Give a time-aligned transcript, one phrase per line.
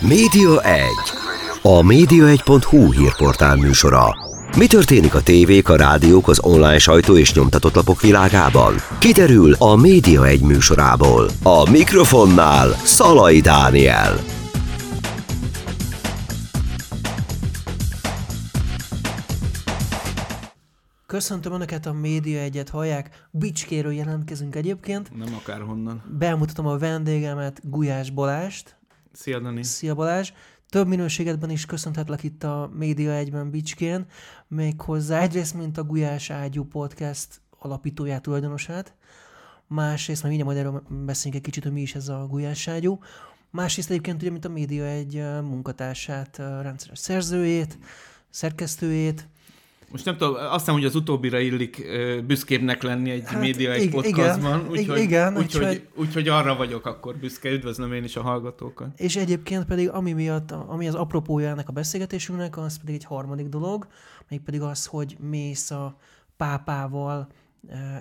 [0.00, 0.82] Média 1.
[1.62, 4.16] A média1.hu hírportál műsora.
[4.56, 8.74] Mi történik a tévék, a rádiók, az online sajtó és nyomtatott lapok világában?
[8.98, 11.28] Kiderül a Média 1 műsorából.
[11.42, 14.18] A mikrofonnál Szalai Dániel.
[21.06, 23.28] Köszöntöm Önöket, a Média egyet hallják.
[23.30, 25.16] Bicskéről jelentkezünk egyébként.
[25.16, 26.02] Nem akárhonnan.
[26.18, 28.79] Bemutatom a vendégemet, Gulyás Balást.
[29.20, 29.62] Szia, Dani.
[29.62, 30.32] Szia Balázs.
[30.68, 34.06] Több minőségedben is köszönhetlek itt a Média egyben Bicskén,
[34.48, 38.94] méghozzá egyrészt, mint a Gulyás Ágyú podcast alapítóját, tulajdonosát,
[39.66, 42.98] másrészt, majd mindjárt majd erről beszélünk egy kicsit, hogy mi is ez a Gulyás Ágyú,
[43.50, 47.78] másrészt egyébként ugye, mint a Média egy eh, munkatársát, eh, rendszeres szerzőjét,
[48.30, 49.28] szerkesztőjét,
[49.90, 51.86] Most nem tudom, azt hiszem, hogy az utóbbira illik
[52.26, 56.56] büszkébbnek lenni egy Hát média egy podcastban, igen, úgyhogy, ig- igen, úgyhogy, úgyhogy- úgyhogy arra
[56.56, 57.50] vagyok akkor büszke.
[57.50, 58.88] Üdvözlöm én is a hallgatókat.
[59.00, 63.48] És egyébként pedig, ami miatt, ami az apropója ennek a beszélgetésünknek, az pedig egy harmadik
[63.48, 63.86] dolog,
[64.28, 65.96] mégpedig az, hogy mész a
[66.36, 67.28] pápával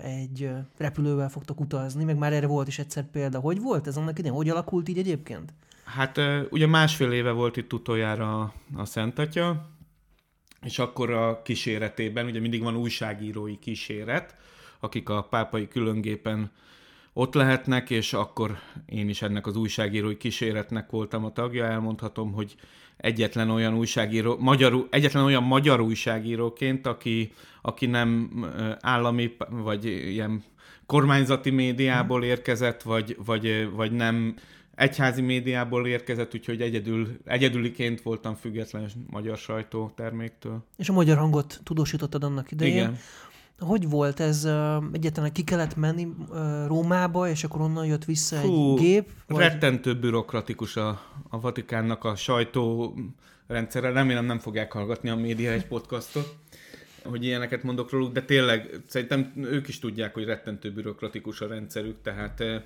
[0.04, 3.40] egy repülővel fogtok utazni, meg már erre volt is egyszer példa.
[3.40, 4.38] Hogy volt ez annak idején?
[4.38, 5.54] Hogy alakult így egyébként?
[5.84, 9.68] Hát ugye másfél éve volt itt utoljára a, a Szent Atya,
[10.64, 14.36] és akkor a kíséretében, ugye mindig van újságírói kíséret,
[14.80, 16.52] akik a pápai különgépen
[17.14, 21.66] ott lehetnek, és akkor én is ennek az újságírói kíséretnek voltam a tagja.
[21.66, 22.56] Elmondhatom, hogy
[22.98, 28.30] egyetlen olyan újságíró, magyar, egyetlen olyan magyar újságíróként, aki, aki nem
[28.80, 30.44] állami vagy ilyen
[30.86, 34.36] kormányzati médiából érkezett, vagy, vagy, vagy nem
[34.80, 40.64] egyházi médiából érkezett, úgyhogy egyedül, egyedüliként voltam független magyar sajtóterméktől.
[40.78, 42.76] És a magyar hangot tudósítottad annak idején.
[42.76, 42.98] Igen.
[43.60, 44.48] Hogy volt ez?
[44.92, 46.08] Egyáltalán ki kellett menni
[46.68, 49.10] Rómába, és akkor onnan jött vissza Fú, egy gép?
[49.28, 49.38] Vagy...
[49.38, 52.96] Rettentő bürokratikus a, a Vatikánnak a sajtó
[53.48, 53.92] rendszere.
[53.92, 56.36] Remélem nem fogják hallgatni a média egy podcastot,
[57.04, 62.02] hogy ilyeneket mondok róluk, de tényleg szerintem ők is tudják, hogy rettentő bürokratikus a rendszerük,
[62.02, 62.62] tehát eh,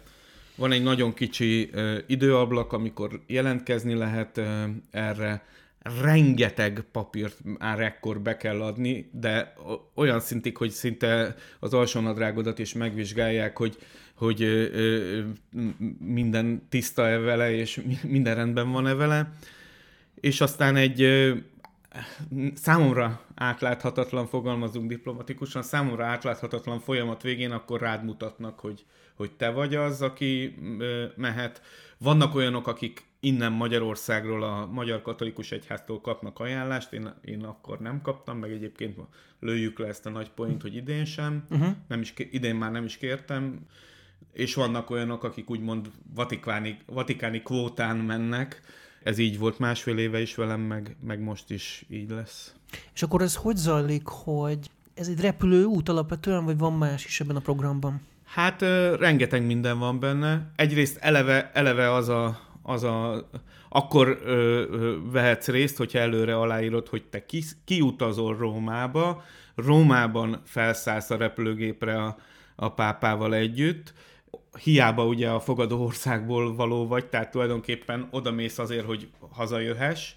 [0.56, 5.44] van egy nagyon kicsi eh, időablak, amikor jelentkezni lehet eh, erre,
[5.84, 9.54] rengeteg papírt már ekkor be kell adni, de
[9.96, 13.78] olyan szintig, hogy szinte az alsónadrágodat is megvizsgálják, hogy,
[14.16, 15.22] hogy ö, ö,
[16.00, 19.32] minden tiszta-e vele, és mi- minden rendben van-e vele.
[20.16, 21.34] És aztán egy ö,
[22.54, 29.76] számomra átláthatatlan, fogalmazunk diplomatikusan, számomra átláthatatlan folyamat végén akkor rád mutatnak, hogy, hogy te vagy
[29.76, 30.56] az, aki
[31.16, 31.62] mehet.
[31.98, 38.02] Vannak olyanok, akik innen Magyarországról, a Magyar Katolikus Egyháztól kapnak ajánlást, én, én akkor nem
[38.02, 38.98] kaptam, meg egyébként
[39.40, 41.76] lőjük le ezt a nagy point, hogy idén sem, uh-huh.
[41.88, 43.60] nem is, idén már nem is kértem,
[44.34, 48.62] és vannak olyanok, akik úgymond vatikáni, vatikáni kvótán mennek,
[49.04, 52.56] ez így volt másfél éve is velem, meg, meg most is így lesz.
[52.94, 57.20] És akkor ez hogy zajlik, hogy ez egy repülő út alapvetően, vagy van más is
[57.20, 58.02] ebben a programban?
[58.34, 58.62] Hát
[59.00, 60.52] rengeteg minden van benne.
[60.56, 63.28] Egyrészt eleve, eleve az a, az a
[63.70, 69.24] akkor ö, ö, vehetsz részt, hogyha előre aláírod, hogy te ki, kiutazol Rómába,
[69.56, 72.18] Rómában felszállsz a repülőgépre a,
[72.56, 73.94] a pápával együtt,
[74.64, 80.14] hiába ugye a fogadó országból való vagy, tehát tulajdonképpen odamész azért, hogy hazajöhess,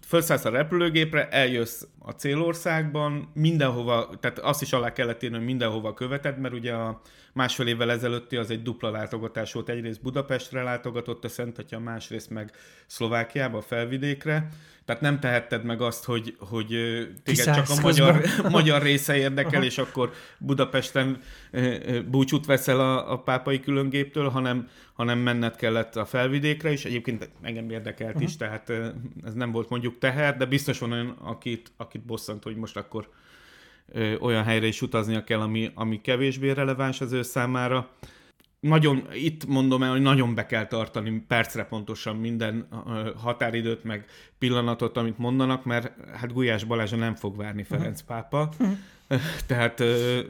[0.00, 5.94] Felszállsz a repülőgépre, eljössz a célországban, mindenhova, tehát azt is alá kellett írni, hogy mindenhova
[5.94, 7.00] követed, mert ugye a
[7.32, 9.68] másfél évvel ezelőtti az egy dupla látogatás volt.
[9.68, 12.52] Egyrészt Budapestre látogatott a Szent Atya, másrészt meg
[12.86, 14.48] Szlovákiába, a felvidékre.
[14.90, 16.66] Tehát nem tehetted meg azt, hogy, hogy
[17.24, 21.20] téged csak a magyar, magyar része érdekel, és akkor Budapesten
[22.06, 27.70] búcsút veszel a, a pápai különgéptől, hanem, hanem menned kellett a felvidékre, és egyébként engem
[27.70, 28.28] érdekelt uh-huh.
[28.28, 28.70] is, tehát
[29.24, 33.08] ez nem volt mondjuk teher, de biztos van olyan, akit, akit bosszant, hogy most akkor
[34.20, 37.90] olyan helyre is utaznia kell, ami, ami kevésbé releváns az ő számára.
[38.60, 42.68] Nagyon, itt mondom el, hogy nagyon be kell tartani percre pontosan minden
[43.16, 44.04] határidőt, meg
[44.38, 48.48] pillanatot, amit mondanak, mert hát Gulyás Balázsa nem fog várni Ferenc pápa,
[49.46, 50.20] tehát ö,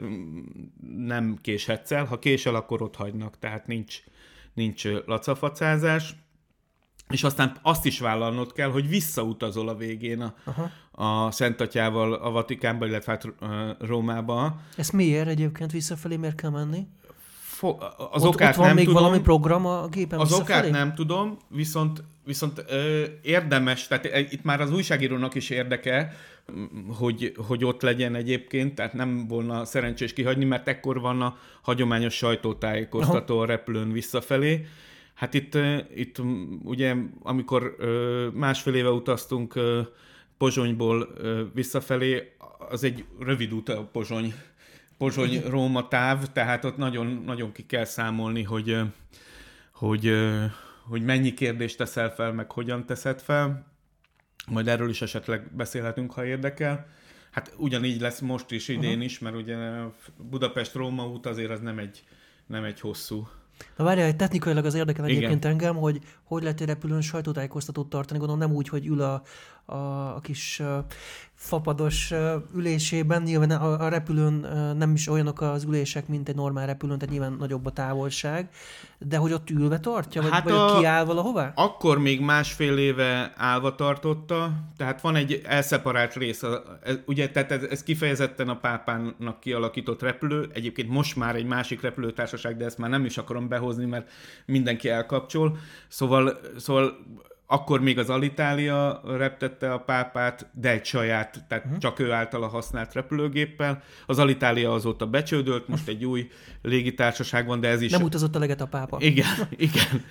[0.97, 4.03] nem késhetsz el, ha késel, akkor ott hagynak, tehát nincs,
[4.53, 6.15] nincs lacafacázás.
[7.09, 10.69] És aztán azt is vállalnod kell, hogy visszautazol a végén a, Aha.
[10.91, 13.27] a Szent Atyával a Vatikánba, illetve hát
[13.79, 14.61] Rómába.
[14.75, 16.87] Ezt miért egyébként visszafelé miért kell menni?
[17.61, 17.81] Fo-
[18.11, 19.01] az ott, okát ott van nem még tudom.
[19.01, 24.61] valami program a gépen Az okát nem tudom, viszont, viszont ö, érdemes, tehát itt már
[24.61, 26.13] az újságírónak is érdeke,
[26.87, 32.13] hogy, hogy ott legyen egyébként, tehát nem volna szerencsés kihagyni, mert ekkor van a hagyományos
[32.13, 34.65] sajtótájékoztató a repülőn visszafelé.
[35.13, 35.57] Hát itt,
[35.95, 36.21] itt
[36.63, 37.75] ugye, amikor
[38.33, 39.59] másfél éve utaztunk
[40.37, 41.07] Pozsonyból
[41.53, 42.35] visszafelé,
[42.69, 44.33] az egy rövid út a Pozsony,
[45.01, 48.77] Pozsony-Róma táv, tehát ott nagyon, nagyon ki kell számolni, hogy,
[49.73, 50.11] hogy,
[50.89, 53.65] hogy mennyi kérdést teszel fel, meg hogyan teszed fel.
[54.47, 56.87] Majd erről is esetleg beszélhetünk, ha érdekel.
[57.31, 59.03] Hát ugyanígy lesz most is, idén uh-huh.
[59.03, 59.57] is, mert ugye
[60.17, 62.03] Budapest-Róma út azért az nem egy,
[62.47, 63.27] nem egy hosszú
[63.77, 68.19] Na várjál, hogy technikailag az érdekel egyébként engem, hogy hogy lehet egy repülőn sajtótájékoztatót tartani,
[68.19, 69.23] gondolom nem úgy, hogy ül a,
[69.65, 69.75] a,
[70.15, 70.61] a kis
[71.41, 72.13] fapados
[72.55, 74.33] ülésében, nyilván a, a repülőn
[74.77, 78.49] nem is olyanok az ülések, mint egy normál repülőn, tehát nyilván nagyobb a távolság,
[78.99, 81.51] de hogy ott ülve tartja, vagy, hát vagy a, kiáll valahová?
[81.55, 86.43] Akkor még másfél éve állva tartotta, tehát van egy elszeparált rész,
[86.83, 91.81] ez, ugye, tehát ez, ez kifejezetten a pápának kialakított repülő, egyébként most már egy másik
[91.81, 94.09] repülőtársaság, de ezt már nem is akarom behozni, mert
[94.45, 95.57] mindenki elkapcsol,
[95.87, 96.97] szóval, szóval
[97.51, 101.79] akkor még az Alitalia reptette a pápát, de egy saját, tehát uh-huh.
[101.79, 103.83] csak ő általa használt repülőgéppel.
[104.05, 106.29] Az Alitalia azóta becsődölt, most egy új
[106.61, 107.91] légitársaság van, de ez is...
[107.91, 108.97] Nem utazott a leget a pápa.
[108.99, 110.03] Igen, igen.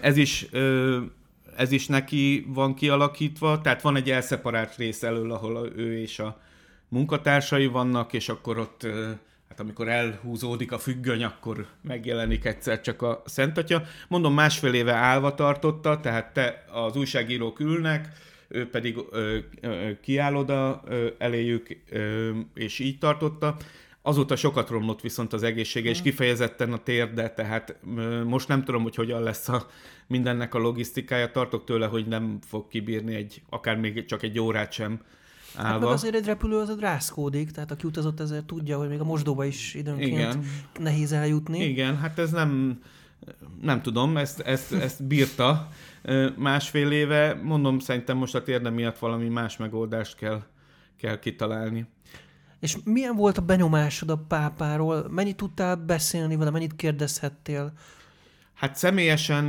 [0.00, 0.46] Ez is,
[1.56, 6.40] ez is neki van kialakítva, tehát van egy elszeparált rész elől, ahol ő és a
[6.88, 8.86] munkatársai vannak, és akkor ott
[9.56, 13.82] hát amikor elhúzódik a függöny, akkor megjelenik egyszer csak a Szent Atya.
[14.08, 18.08] Mondom, másfél éve állva tartotta, tehát te az újságírók ülnek,
[18.48, 23.56] ő pedig ö, ö, kiáll oda ö, eléjük, ö, és így tartotta.
[24.02, 26.02] Azóta sokat romlott viszont az egészsége, és mm.
[26.02, 29.66] kifejezetten a térde, tehát ö, most nem tudom, hogy hogyan lesz a
[30.06, 31.30] mindennek a logisztikája.
[31.30, 35.00] Tartok tőle, hogy nem fog kibírni egy, akár még csak egy órát sem
[35.56, 35.70] állva.
[35.70, 39.04] Hát meg azért egy repülő az rászkódik, tehát aki utazott ezért tudja, hogy még a
[39.04, 40.44] mosdóba is időnként Igen.
[40.78, 41.64] nehéz eljutni.
[41.64, 42.80] Igen, hát ez nem,
[43.60, 45.68] nem tudom, ezt, ezt, ezt bírta
[46.36, 47.34] másfél éve.
[47.42, 50.42] Mondom, szerintem most a térde miatt valami más megoldást kell,
[50.96, 51.86] kell kitalálni.
[52.60, 55.06] És milyen volt a benyomásod a pápáról?
[55.10, 57.72] Mennyit tudtál beszélni vele, mennyit kérdezhettél?
[58.54, 59.44] Hát személyesen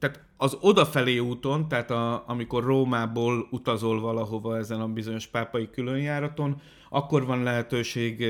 [0.00, 6.60] tehát az odafelé úton, tehát a, amikor Rómából utazol valahova ezen a bizonyos pápai különjáraton,
[6.88, 8.24] akkor van lehetőség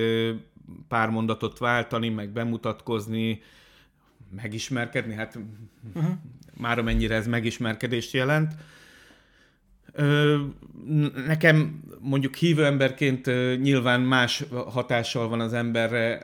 [0.88, 3.42] pár mondatot váltani, meg bemutatkozni,
[4.36, 5.38] megismerkedni, hát
[5.94, 6.10] uh-huh.
[6.56, 8.54] már amennyire ez megismerkedést jelent.
[11.26, 13.26] Nekem mondjuk hívő emberként
[13.60, 16.20] nyilván más hatással van az emberre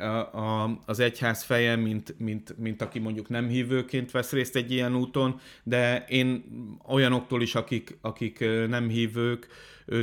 [0.86, 5.40] az egyház feje, mint, mint, mint aki mondjuk nem hívőként vesz részt egy ilyen úton,
[5.62, 6.44] de én
[6.88, 9.46] olyanoktól is, akik, akik nem hívők,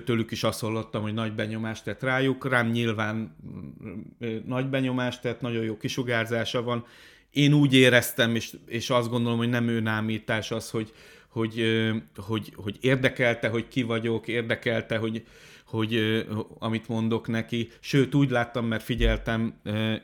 [0.05, 2.49] tőlük is azt hallottam, hogy nagy benyomást tett rájuk.
[2.49, 3.35] Rám nyilván
[4.45, 6.85] nagy benyomást tett, nagyon jó kisugárzása van.
[7.31, 10.93] Én úgy éreztem, és, és azt gondolom, hogy nem ő námítás az, hogy,
[11.33, 11.63] hogy,
[12.15, 15.25] hogy, hogy érdekelte, hogy ki vagyok, érdekelte, hogy,
[15.65, 16.23] hogy
[16.59, 17.69] amit mondok neki.
[17.79, 19.53] Sőt, úgy láttam, mert figyeltem,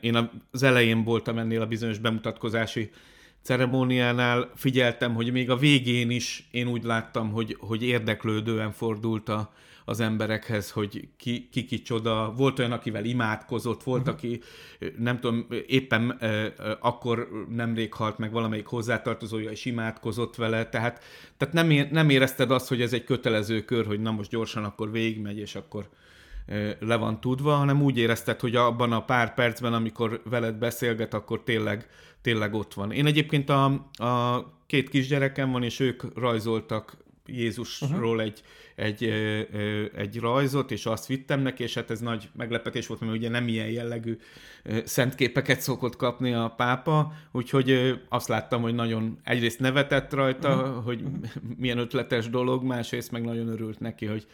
[0.00, 2.90] én az elején voltam ennél a bizonyos bemutatkozási
[3.42, 9.52] ceremóniánál, figyeltem, hogy még a végén is én úgy láttam, hogy, hogy érdeklődően fordult a,
[9.84, 12.32] az emberekhez, hogy ki, ki kicsoda.
[12.36, 14.14] Volt olyan, akivel imádkozott, volt, uh-huh.
[14.14, 14.40] aki
[14.98, 16.18] nem tudom, éppen
[16.80, 21.04] akkor nemrég halt meg valamelyik hozzátartozója, és imádkozott vele, tehát,
[21.36, 24.64] tehát nem, ér, nem érezted azt, hogy ez egy kötelező kör, hogy na most gyorsan
[24.64, 25.88] akkor végigmegy, és akkor
[26.80, 31.42] le van tudva, hanem úgy érezted, hogy abban a pár percben, amikor veled beszélget, akkor
[31.42, 31.88] tényleg,
[32.22, 32.92] tényleg ott van.
[32.92, 38.22] Én egyébként a, a két kisgyerekem van, és ők rajzoltak Jézusról uh-huh.
[38.22, 38.42] egy,
[38.80, 39.04] egy,
[39.96, 43.48] egy rajzot, és azt vittem neki, és hát ez nagy meglepetés volt, mert ugye nem
[43.48, 44.18] ilyen jellegű
[44.84, 50.84] szentképeket szokott kapni a pápa, úgyhogy azt láttam, hogy nagyon egyrészt nevetett rajta, uh-huh.
[50.84, 51.04] hogy
[51.60, 54.26] milyen ötletes dolog, másrészt meg nagyon örült neki, hogy,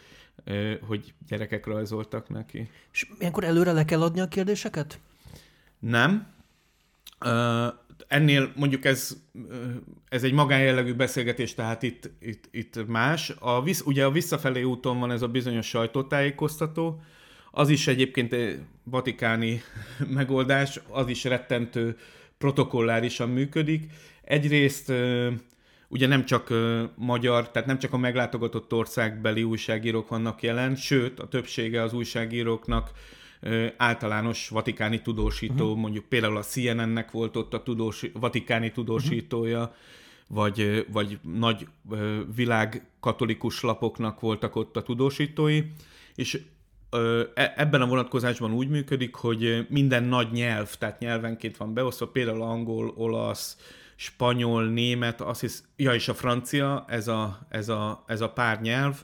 [0.87, 2.71] hogy gyerekek rajzoltak neki.
[2.93, 5.01] És ilyenkor előre le kell adni a kérdéseket?
[5.79, 6.35] Nem
[8.09, 9.17] ennél mondjuk ez,
[10.09, 13.33] ez egy magánjellegű beszélgetés, tehát itt, itt, itt más.
[13.39, 17.01] A, visz, ugye a visszafelé úton van ez a bizonyos sajtótájékoztató,
[17.51, 18.37] az is egyébként
[18.85, 19.63] vatikáni
[20.19, 21.97] megoldás, az is rettentő
[22.39, 23.93] protokollárisan működik.
[24.23, 24.93] Egyrészt
[25.89, 26.53] ugye nem csak
[26.95, 32.91] magyar, tehát nem csak a meglátogatott országbeli újságírók vannak jelen, sőt, a többsége az újságíróknak
[33.77, 35.81] általános vatikáni tudósító, uh-huh.
[35.81, 39.75] mondjuk például a CNN-nek volt ott a tudós, vatikáni tudósítója, uh-huh.
[40.29, 41.69] vagy, vagy nagy
[42.35, 45.63] világ katolikus lapoknak voltak ott a tudósítói,
[46.15, 46.43] és
[47.35, 52.43] e, ebben a vonatkozásban úgy működik, hogy minden nagy nyelv, tehát nyelvenként van beosztva, például
[52.43, 53.57] angol, olasz,
[53.97, 58.61] spanyol, német, azt hisz, ja, és a francia, ez a, ez a, ez a pár
[58.61, 59.03] nyelv,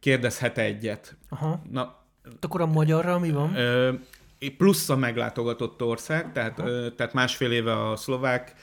[0.00, 1.16] kérdezhet egyet.
[1.28, 1.62] Aha.
[1.70, 1.95] Na,
[2.40, 3.56] akkor a magyarra mi van?
[4.56, 6.54] Plusz a meglátogatott ország, tehát,
[6.96, 8.54] tehát másfél éve a szlovák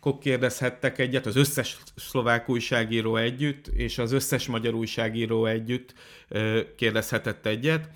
[0.00, 5.94] kok kérdezhettek egyet, az összes szlovák újságíró együtt, és az összes magyar újságíró együtt
[6.76, 7.90] kérdezhetett egyet.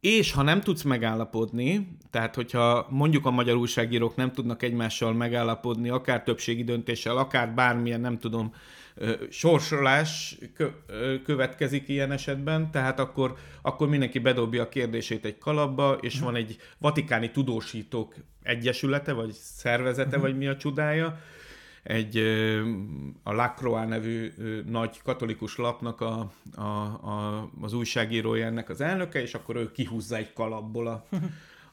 [0.00, 5.88] És ha nem tudsz megállapodni, tehát hogyha mondjuk a magyar újságírók nem tudnak egymással megállapodni,
[5.88, 8.54] akár többségi döntéssel, akár bármilyen, nem tudom,
[9.30, 10.38] sorsolás
[11.24, 16.56] következik ilyen esetben, tehát akkor, akkor mindenki bedobja a kérdését egy kalapba, és van egy
[16.78, 20.22] vatikáni tudósítók egyesülete, vagy szervezete, uh-huh.
[20.22, 21.20] vagy mi a csodája,
[21.82, 22.16] egy
[23.22, 24.32] a Lacroix nevű
[24.66, 30.16] nagy katolikus lapnak a, a, a, az újságírója ennek az elnöke, és akkor ő kihúzza
[30.16, 31.06] egy kalapból a,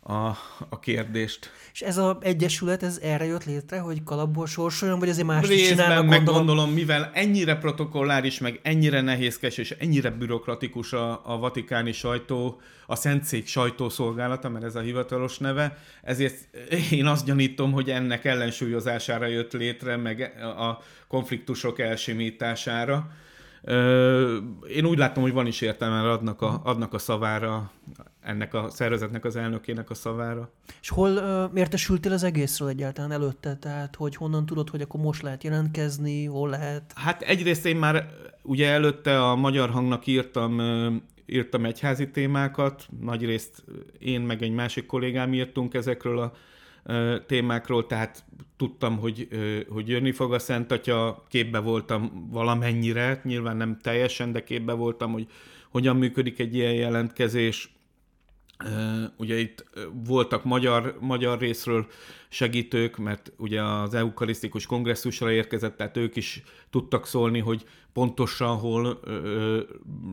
[0.08, 0.38] a,
[0.70, 1.52] a kérdést.
[1.74, 5.68] És ez az egyesület, ez erre jött létre, hogy kalapból sorsoljon, vagy azért más is
[5.68, 6.08] csinálnak?
[6.08, 6.46] meg gondolom?
[6.46, 12.96] gondolom, mivel ennyire protokolláris, meg ennyire nehézkes, és ennyire bürokratikus a, a vatikáni sajtó, a
[12.96, 16.48] Szentszék sajtószolgálata, mert ez a hivatalos neve, ezért
[16.92, 23.12] én azt gyanítom, hogy ennek ellensúlyozására jött létre, meg a konfliktusok elsimítására
[24.76, 27.72] én úgy látom, hogy van is értelme, adnak a, adnak a szavára,
[28.22, 30.52] ennek a szervezetnek az elnökének a szavára.
[30.82, 33.56] És hol uh, értesültél az egészről egyáltalán előtte?
[33.56, 36.94] Tehát, hogy honnan tudod, hogy akkor most lehet jelentkezni, hol lehet?
[36.96, 38.10] Hát egyrészt én már
[38.42, 40.62] ugye előtte a Magyar Hangnak írtam,
[41.26, 43.64] írtam egyházi témákat, nagyrészt
[44.00, 46.34] én meg egy másik kollégám írtunk ezekről a
[47.26, 48.26] témákról, tehát
[48.58, 49.28] tudtam, hogy,
[49.70, 55.12] hogy jönni fog a Szent Atya, képbe voltam valamennyire, nyilván nem teljesen, de képbe voltam,
[55.12, 55.28] hogy
[55.70, 57.76] hogyan működik egy ilyen jelentkezés.
[59.18, 59.64] Ugye itt
[60.06, 61.88] voltak magyar, magyar részről
[62.30, 69.00] segítők, mert ugye az eukarisztikus kongresszusra érkezett, tehát ők is tudtak szólni, hogy pontosan hol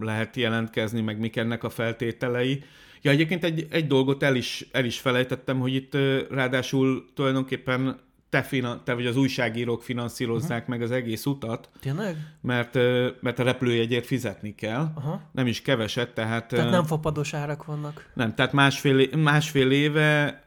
[0.01, 2.63] lehet jelentkezni, meg mik ennek a feltételei.
[3.05, 5.97] Ja, egyébként egy, egy dolgot el is, el is felejtettem, hogy itt
[6.31, 10.69] ráadásul tulajdonképpen te, finan, te vagy az újságírók finanszírozzák uh-huh.
[10.69, 11.69] meg az egész utat.
[11.81, 12.17] Tényleg?
[12.41, 12.75] Mert,
[13.21, 14.93] mert a repülőjegyért fizetni kell.
[14.97, 15.21] Uh-huh.
[15.33, 16.49] Nem is keveset, tehát...
[16.49, 18.11] Tehát nem fapados árak vannak.
[18.15, 20.43] Nem, tehát másfél, másfél éve,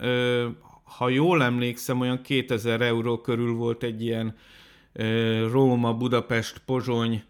[0.83, 4.35] ha jól emlékszem, olyan 2000 euró körül volt egy ilyen
[5.51, 7.23] Róma, Budapest, Pozsony,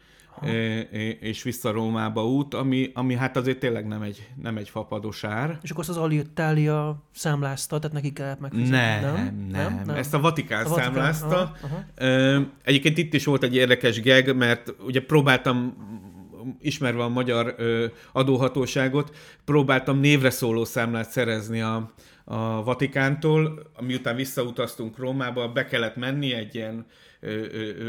[1.20, 5.60] és vissza Rómába út, ami, ami hát azért tényleg nem egy, nem egy fapados ár.
[5.62, 9.48] És akkor az Alitalia számlázta, tehát neki kellett megfizetni, nem, nem?
[9.52, 9.96] Nem, nem.
[9.96, 11.56] Ezt a Vatikán a számlázta.
[11.62, 12.46] Aha, aha.
[12.64, 15.76] Egyébként itt is volt egy érdekes geg, mert ugye próbáltam
[16.62, 17.56] ismerve a magyar
[18.12, 19.16] adóhatóságot,
[19.46, 21.92] próbáltam névre szóló számlát szerezni a,
[22.26, 26.86] a Vatikántól, miután visszautaztunk Rómába, be kellett menni egy ilyen,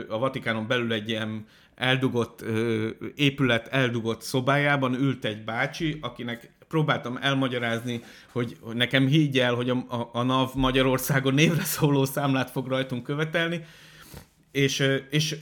[0.08, 1.46] a Vatikánon belül egy ilyen
[1.78, 2.44] eldugott
[3.14, 8.00] épület eldugott szobájában ült egy bácsi, akinek próbáltam elmagyarázni,
[8.32, 12.66] hogy, hogy nekem higgy el, hogy a, a, a NAV Magyarországon névre szóló számlát fog
[12.66, 13.64] rajtunk követelni,
[14.50, 15.36] és, és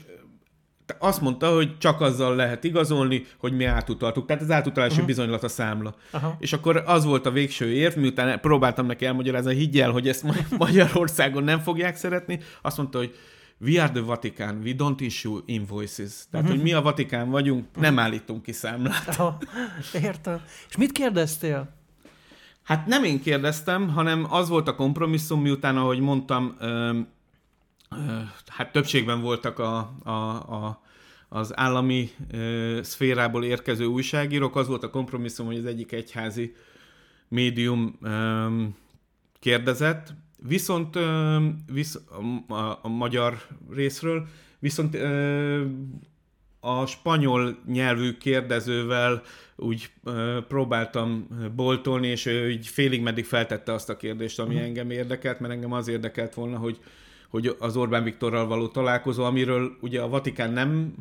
[0.99, 4.27] azt mondta, hogy csak azzal lehet igazolni, hogy mi átutaltuk.
[4.27, 5.07] Tehát az átutalási uh-huh.
[5.07, 5.95] bizonylat a számla.
[6.13, 6.33] Uh-huh.
[6.39, 10.25] És akkor az volt a végső érv, miután próbáltam neki elmagyarázni, higgy el, hogy ezt
[10.59, 13.15] Magyarországon nem fogják szeretni, azt mondta, hogy
[13.61, 16.25] we are the Vatican, we don't issue invoices.
[16.31, 19.19] Tehát, hogy mi a Vatikán vagyunk, nem állítunk ki számlát.
[19.19, 19.35] Oh,
[20.03, 20.41] értem.
[20.69, 21.75] És mit kérdeztél?
[22.63, 26.99] Hát nem én kérdeztem, hanem az volt a kompromisszum, miután, ahogy mondtam, ö,
[27.91, 30.83] ö, hát többségben voltak a, a, a,
[31.29, 36.55] az állami ö, szférából érkező újságírók, az volt a kompromisszum, hogy az egyik egyházi
[37.29, 38.47] médium ö,
[39.39, 40.99] kérdezett, Viszont
[41.73, 41.99] visz,
[42.49, 44.27] a, a, a magyar részről,
[44.59, 44.97] viszont
[46.61, 49.23] a spanyol nyelvű kérdezővel
[49.57, 49.91] úgy
[50.49, 54.59] próbáltam boltolni, és ő így félig meddig feltette azt a kérdést, ami mm.
[54.59, 56.79] engem érdekelt, mert engem az érdekelt volna, hogy,
[57.29, 60.95] hogy az Orbán Viktorral való találkozó, amiről ugye a Vatikán nem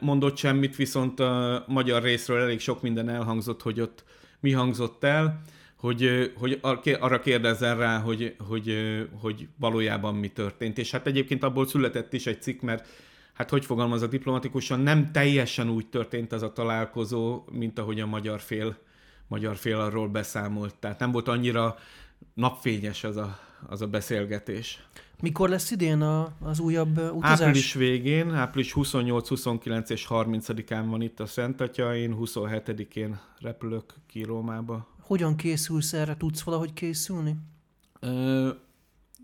[0.00, 4.04] mondott semmit, viszont a magyar részről elég sok minden elhangzott, hogy ott
[4.40, 5.42] mi hangzott el
[5.82, 6.58] hogy, hogy
[7.00, 8.76] arra kérdezzen rá, hogy, hogy,
[9.20, 10.78] hogy valójában mi történt.
[10.78, 12.86] És hát egyébként abból született is egy cikk, mert
[13.32, 18.06] hát hogy fogalmaz a diplomatikusan, nem teljesen úgy történt ez a találkozó, mint ahogy a
[18.06, 18.78] magyar fél,
[19.28, 20.74] magyar fél arról beszámolt.
[20.74, 21.76] Tehát nem volt annyira
[22.34, 24.82] napfényes az a, az a beszélgetés.
[25.20, 27.40] Mikor lesz idén a, az újabb utazás?
[27.40, 33.94] Április végén, április 28, 29 és 30-án van itt a Szent Atya, én 27-én repülök
[34.06, 34.90] ki Rómába.
[35.12, 36.16] Hogyan készülsz erre?
[36.16, 37.36] Tudsz valahogy készülni?
[38.00, 38.48] Ö,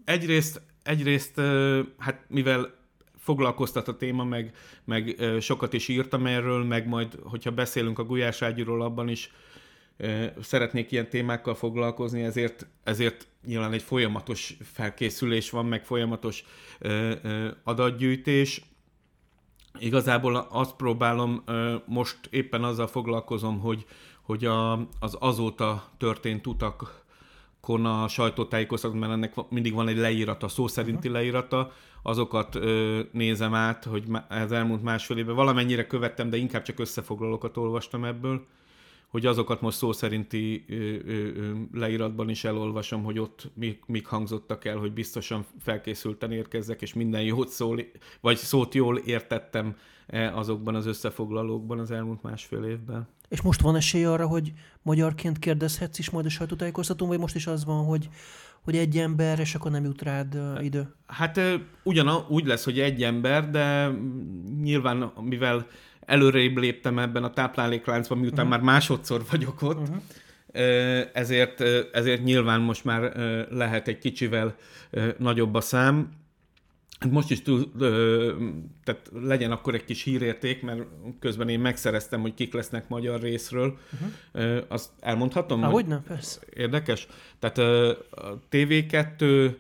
[0.05, 2.75] egyrészt, egyrészt, ö, hát mivel
[3.19, 4.55] foglalkoztat a téma, meg,
[4.85, 9.33] meg ö, sokat is írtam erről, meg majd, hogyha beszélünk a Gulyás Ágyúról, abban is
[9.97, 16.45] ö, szeretnék ilyen témákkal foglalkozni, ezért, ezért nyilván egy folyamatos felkészülés van, meg folyamatos
[16.79, 18.63] ö, ö, adatgyűjtés.
[19.79, 23.87] Igazából azt próbálom, ö, most éppen azzal foglalkozom, hogy,
[24.29, 30.67] hogy a, az azóta történt utakon a sajtótájékoztatón, mert ennek mindig van egy leírata, szó
[30.67, 36.63] szerinti leírata, azokat ö, nézem át, hogy ez elmúlt másfél évben valamennyire követtem, de inkább
[36.63, 38.47] csak összefoglalókat olvastam ebből,
[39.09, 44.07] hogy azokat most szó szerinti ö, ö, ö, leíratban is elolvasom, hogy ott mik, mik
[44.07, 47.81] hangzottak el, hogy biztosan felkészülten érkezzek, és minden jót szól,
[48.21, 49.77] vagy szót jól értettem
[50.33, 53.09] azokban az összefoglalókban az elmúlt másfél évben.
[53.29, 57.47] És most van esély arra, hogy magyarként kérdezhetsz is majd a sajtótájékoztatón, vagy most is
[57.47, 58.09] az van, hogy,
[58.65, 60.95] hogy egy ember, és akkor nem jut rád ö, idő?
[61.07, 61.41] Hát
[61.83, 63.91] ugyan úgy lesz, hogy egy ember, de
[64.63, 65.67] nyilván mivel
[66.01, 68.63] előrébb léptem ebben a táplálékláncban, miután uh-huh.
[68.63, 70.03] már másodszor vagyok ott, uh-huh.
[71.13, 71.61] ezért,
[71.93, 73.17] ezért nyilván most már
[73.51, 74.57] lehet egy kicsivel
[75.19, 76.11] nagyobb a szám.
[76.99, 78.35] Hát most is túl, ö,
[78.85, 80.83] tehát legyen akkor egy kis hírérték, mert
[81.21, 83.79] közben én megszereztem, hogy kik lesznek magyar részről.
[84.33, 84.65] Uh-huh.
[84.69, 85.61] Azt elmondhatom?
[85.61, 86.41] Há, hogy- hogy nem, persze.
[86.55, 87.07] Érdekes.
[87.39, 89.51] Tehát ö, a TV2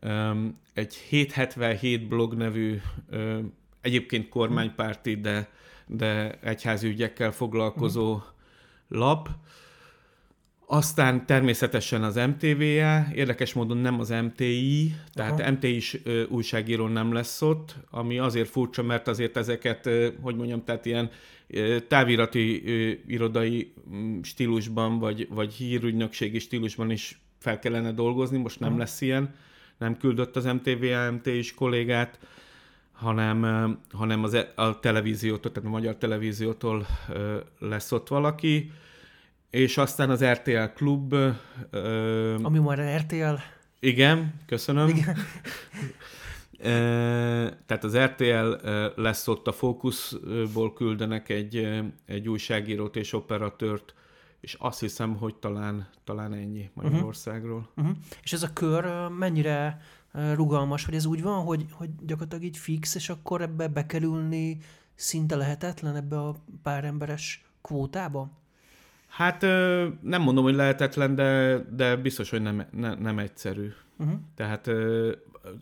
[0.00, 3.38] öm, egy 777 blog nevű, ö,
[3.80, 5.48] egyébként kormánypárti, de,
[5.86, 8.20] de egyházi ügyekkel foglalkozó
[8.88, 9.28] lap.
[10.66, 15.50] Aztán természetesen az MTV-je, érdekes módon nem az MTI, tehát Aha.
[15.50, 20.64] MTI-s ö, újságíró nem lesz ott, ami azért furcsa, mert azért ezeket, ö, hogy mondjam,
[20.64, 21.10] tehát ilyen
[21.46, 28.60] ö, távirati ö, irodai mm, stílusban, vagy, vagy hírügynökségi stílusban is fel kellene dolgozni, most
[28.60, 28.78] nem Aha.
[28.78, 29.34] lesz ilyen,
[29.78, 32.18] nem küldött az MTV, MT-is kollégát,
[32.92, 38.70] hanem, ö, hanem az, e- a televíziótól, tehát a magyar televíziótól ö, lesz ott valaki,
[39.52, 41.14] és aztán az RTL Klub,
[41.70, 43.34] ö, Ami már RTL.
[43.80, 44.88] igen, köszönöm.
[44.88, 45.16] Igen.
[46.58, 53.94] Ö, Tehát az RTL lesz ott a Fókuszból küldenek egy, egy újságírót és operatőrt,
[54.40, 57.68] és azt hiszem, hogy talán, talán ennyi Magyarországról.
[57.76, 57.96] Uh-huh.
[58.22, 59.80] És ez a kör mennyire
[60.34, 64.58] rugalmas, hogy ez úgy van, hogy, hogy gyakorlatilag így fix, és akkor ebbe bekerülni
[64.94, 68.30] szinte lehetetlen ebbe a pár emberes kvótába?
[69.12, 69.40] Hát
[70.00, 73.72] nem mondom, hogy lehetetlen, de, de biztos, hogy nem, ne, nem egyszerű.
[73.98, 74.18] Uh-huh.
[74.34, 74.70] Tehát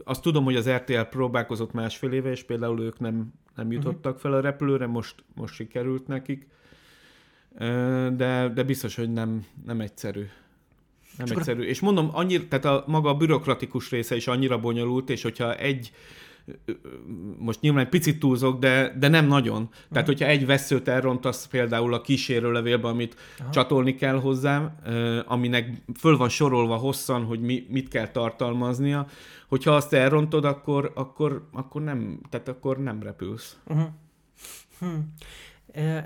[0.04, 4.32] azt tudom, hogy az RTL próbálkozott másfél éve, és például ők nem, nem jutottak fel
[4.32, 6.46] a repülőre, most, most sikerült nekik.
[8.16, 10.24] De, de biztos, hogy nem, nem egyszerű.
[11.16, 11.62] Nem És egyszerű.
[11.62, 15.92] És mondom, annyira, tehát a maga a bürokratikus része is annyira bonyolult, és hogyha egy
[17.38, 19.68] most nyilván egy picit túlzok, de, de nem nagyon.
[19.92, 23.50] Tehát, hogyha egy veszőt elrontasz például a kísérőlevélbe, amit Aha.
[23.50, 29.06] csatolni kell hozzám, ö, aminek föl van sorolva hosszan, hogy mi, mit kell tartalmaznia,
[29.48, 33.56] hogyha azt elrontod, akkor, akkor, akkor, nem, tehát akkor nem repülsz.
[33.66, 33.88] Uh-huh.
[34.78, 34.86] Hm.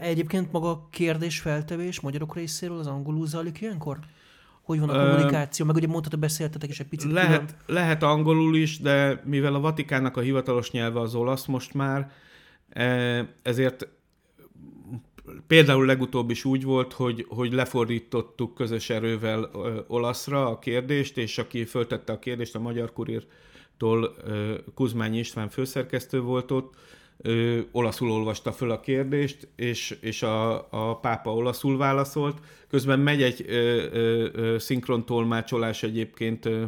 [0.00, 3.98] Egyébként maga a kérdés-feltevés magyarok részéről az angolul zajlik ilyenkor?
[4.64, 5.66] Hogy van a kommunikáció?
[5.66, 7.24] Meg ugye mondtad, beszéltetek is egy picit külön.
[7.24, 12.11] Lehet, lehet angolul is, de mivel a Vatikánnak a hivatalos nyelve az olasz most már,
[12.68, 13.88] eh, ezért
[15.46, 19.50] például legutóbb is úgy volt, hogy, hogy lefordítottuk közös erővel
[19.87, 26.20] olaszra a kérdést, és aki föltette a kérdést a Magyar Kurírtól, ö, Kuzmányi István főszerkesztő
[26.20, 26.74] volt ott,
[27.16, 32.38] ö, olaszul olvasta föl a kérdést, és, és a, a pápa olaszul válaszolt.
[32.68, 36.64] Közben megy egy ö, ö, ö, szinkron tolmácsolás egyébként ö,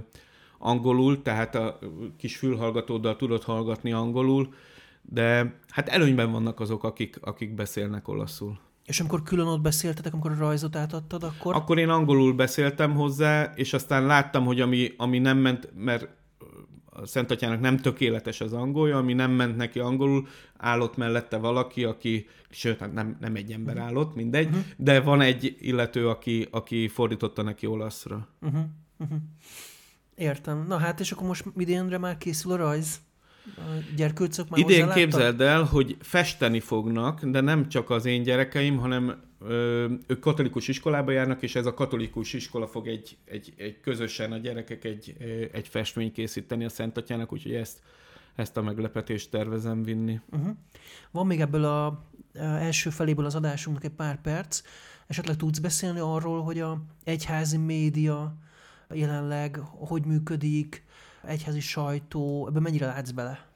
[0.59, 1.79] angolul, tehát a
[2.17, 4.55] kis fülhallgatóddal tudod hallgatni angolul,
[5.03, 8.59] de hát előnyben vannak azok, akik, akik beszélnek olaszul.
[8.85, 11.55] És amikor külön ott beszéltetek, amikor a rajzot átadtad, akkor...
[11.55, 16.09] Akkor én angolul beszéltem hozzá, és aztán láttam, hogy ami, ami nem ment, mert
[17.05, 22.29] Szent Atyának nem tökéletes az angolja, ami nem ment neki angolul, állott mellette valaki, aki,
[22.51, 24.63] sőt, hát nem, nem egy ember állott, mindegy, uh-huh.
[24.77, 28.29] de van egy illető, aki, aki fordította neki olaszra.
[28.41, 28.65] Uh-huh.
[28.99, 29.19] Uh-huh.
[30.15, 30.67] Értem.
[30.69, 33.01] Na hát, és akkor most idénre már készül a rajz?
[33.97, 39.23] Gyerkőcök már Idén képzeld el, hogy festeni fognak, de nem csak az én gyerekeim, hanem
[39.41, 44.33] ö, ők katolikus iskolába járnak, és ez a katolikus iskola fog egy, egy, egy közösen
[44.33, 45.17] a gyerekek egy,
[45.53, 47.83] egy festményt készíteni a Szent Atyának, úgyhogy ezt,
[48.35, 50.21] ezt a meglepetést tervezem vinni.
[50.31, 50.57] Uh-huh.
[51.11, 52.01] Van még ebből a, a
[52.35, 54.63] első feléből az adásunknak egy pár perc.
[55.07, 58.35] Esetleg tudsz beszélni arról, hogy a egyházi média
[58.91, 60.85] jelenleg, hogy működik,
[61.27, 63.47] egyházi sajtó, ebben mennyire látsz bele?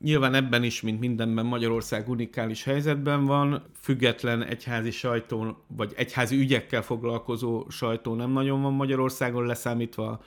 [0.00, 6.82] Nyilván ebben is, mint mindenben Magyarország unikális helyzetben van, független egyházi sajtó, vagy egyházi ügyekkel
[6.82, 10.22] foglalkozó sajtó nem nagyon van Magyarországon, leszámítva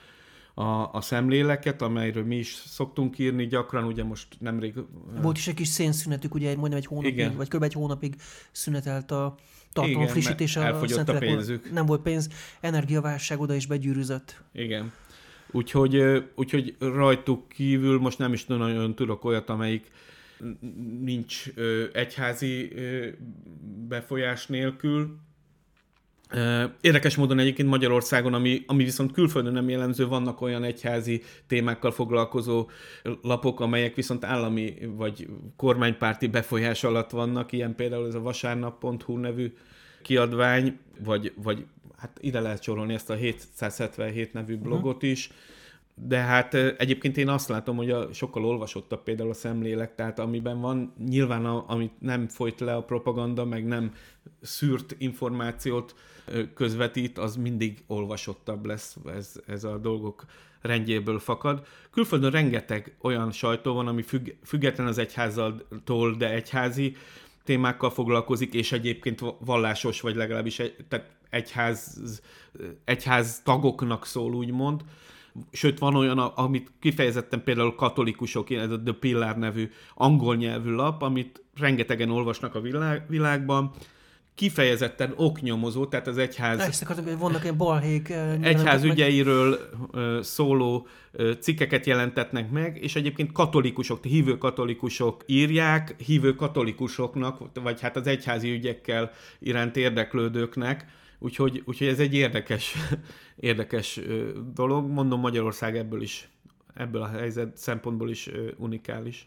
[0.54, 4.74] a, a szemléleket, amelyről mi is szoktunk írni gyakran, ugye most nemrég...
[5.22, 7.36] Volt is egy kis szénszünetük, ugye majdnem egy hónapig, Igen.
[7.36, 7.62] vagy kb.
[7.62, 8.14] egy hónapig
[8.52, 9.34] szünetelt a
[9.72, 10.56] tartalom frissítés.
[10.56, 11.72] Elfogyott a pénzük.
[11.72, 12.28] Nem volt pénz,
[12.60, 14.42] energiaválság oda is begyűrűzött.
[14.52, 14.92] Igen.
[15.52, 19.90] Úgyhogy, úgyhogy rajtuk kívül most nem is nagyon tudok olyat, amelyik
[21.00, 21.44] nincs
[21.92, 22.72] egyházi
[23.88, 25.18] befolyás nélkül.
[26.80, 32.68] Érdekes módon egyébként Magyarországon, ami, ami viszont külföldön nem jellemző, vannak olyan egyházi témákkal foglalkozó
[33.22, 39.52] lapok, amelyek viszont állami vagy kormánypárti befolyás alatt vannak, ilyen például ez a vasárnap.hu nevű
[40.02, 41.66] kiadvány, vagy, vagy
[42.00, 44.62] hát ide lehet sorolni ezt a 777 nevű mhm.
[44.62, 45.30] blogot is,
[45.94, 50.60] de hát egyébként én azt látom, hogy a sokkal olvasottabb például a szemlélek, tehát amiben
[50.60, 53.92] van nyilván, a, amit nem folyt le a propaganda, meg nem
[54.40, 55.94] szűrt információt
[56.54, 60.24] közvetít, az mindig olvasottabb lesz, ez, ez a dolgok
[60.60, 61.66] rendjéből fakad.
[61.90, 66.96] Külföldön rengeteg olyan sajtó van, ami függ, független az egyházatól, de egyházi
[67.44, 72.00] témákkal foglalkozik, és egyébként vallásos, vagy legalábbis egy, tehát egyház,
[72.84, 74.80] egyház tagoknak szól, úgymond.
[75.52, 81.02] Sőt, van olyan, amit kifejezetten például katolikusok, ez a The Pillar nevű angol nyelvű lap,
[81.02, 83.70] amit rengetegen olvasnak a világ, világban,
[84.34, 86.58] kifejezetten oknyomozó, tehát az egyház...
[86.58, 88.08] Ezt akartam, hogy vannak ilyen balhék...
[88.40, 89.58] Egyház ügyeiről
[89.92, 90.22] meg...
[90.22, 90.86] szóló
[91.40, 98.50] cikkeket jelentetnek meg, és egyébként katolikusok, hívő katolikusok írják, hívő katolikusoknak, vagy hát az egyházi
[98.50, 100.86] ügyekkel iránt érdeklődőknek,
[101.20, 102.74] úgyhogy, úgyhogy ez egy érdekes,
[103.36, 104.00] érdekes
[104.54, 104.90] dolog.
[104.90, 106.28] Mondom, Magyarország ebből is,
[106.74, 109.26] ebből a helyzet szempontból is unikális.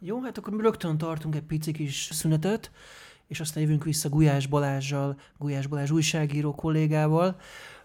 [0.00, 2.70] Jó, hát akkor rögtön tartunk egy pici kis szünetet,
[3.28, 7.36] és aztán jövünk vissza Gulyás Balázsjal, Gulyás Balázs újságíró kollégával.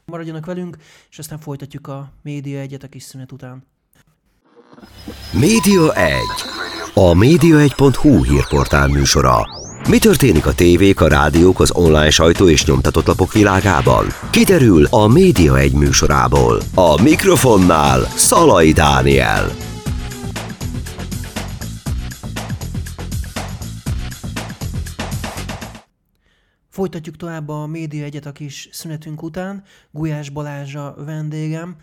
[0.05, 0.77] Maradjanak velünk,
[1.09, 3.65] és aztán folytatjuk a Média egyet a kis szünet után.
[5.33, 6.19] Média 1.
[6.93, 9.66] A média1.hu hírportál műsora.
[9.89, 14.05] Mi történik a tévék, a rádiók, az online sajtó és nyomtatott lapok világában?
[14.29, 16.61] Kiderül a Média 1 műsorából.
[16.75, 19.49] A mikrofonnál Szalai Dániel.
[26.69, 29.63] Folytatjuk tovább a Média Egyet a kis szünetünk után.
[29.91, 31.75] Gulyás Balázs a vendégem,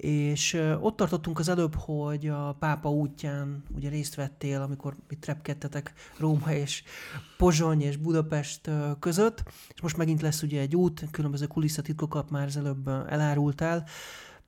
[0.00, 5.92] és ott tartottunk az előbb, hogy a pápa útján ugye részt vettél, amikor itt repkedtetek
[6.18, 6.82] Róma és
[7.36, 9.42] Pozsony és Budapest között,
[9.74, 13.86] és most megint lesz ugye egy út, különböző kulisszatitkokat már az előbb elárultál,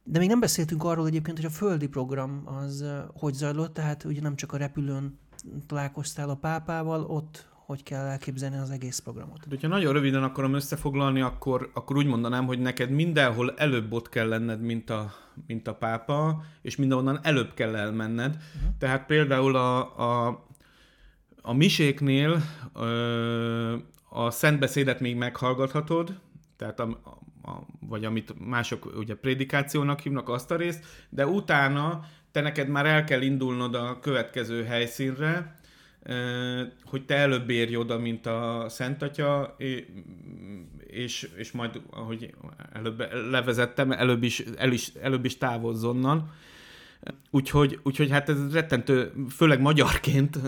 [0.05, 2.85] de még nem beszéltünk arról egyébként, hogy a földi program az
[3.15, 5.19] hogy zajlott, tehát ugye nem csak a repülőn
[5.67, 9.39] találkoztál a pápával, ott hogy kell elképzelni az egész programot.
[9.41, 14.09] De hogyha nagyon röviden akarom összefoglalni, akkor, akkor úgy mondanám, hogy neked mindenhol előbb ott
[14.09, 15.13] kell lenned, mint a,
[15.47, 18.31] mint a pápa, és mindenhonnan előbb kell elmenned.
[18.31, 18.71] Uh-huh.
[18.79, 20.45] Tehát például a, a,
[21.43, 22.43] a miséknél
[22.75, 23.77] ö,
[24.09, 26.19] a szentbeszédet még meghallgathatod,
[26.57, 27.01] tehát a,
[27.43, 32.87] a, vagy amit mások ugye prédikációnak hívnak azt a részt, de utána te neked már
[32.87, 35.61] el kell indulnod a következő helyszínre,
[36.85, 39.57] hogy te előbb érj oda, mint a Szent Atya,
[40.87, 42.35] és, és majd, ahogy
[42.73, 46.31] előbb levezettem, előbb is, el is, előbb is távozz onnan.
[47.31, 50.39] Úgyhogy, úgyhogy hát ez rettentő, főleg magyarként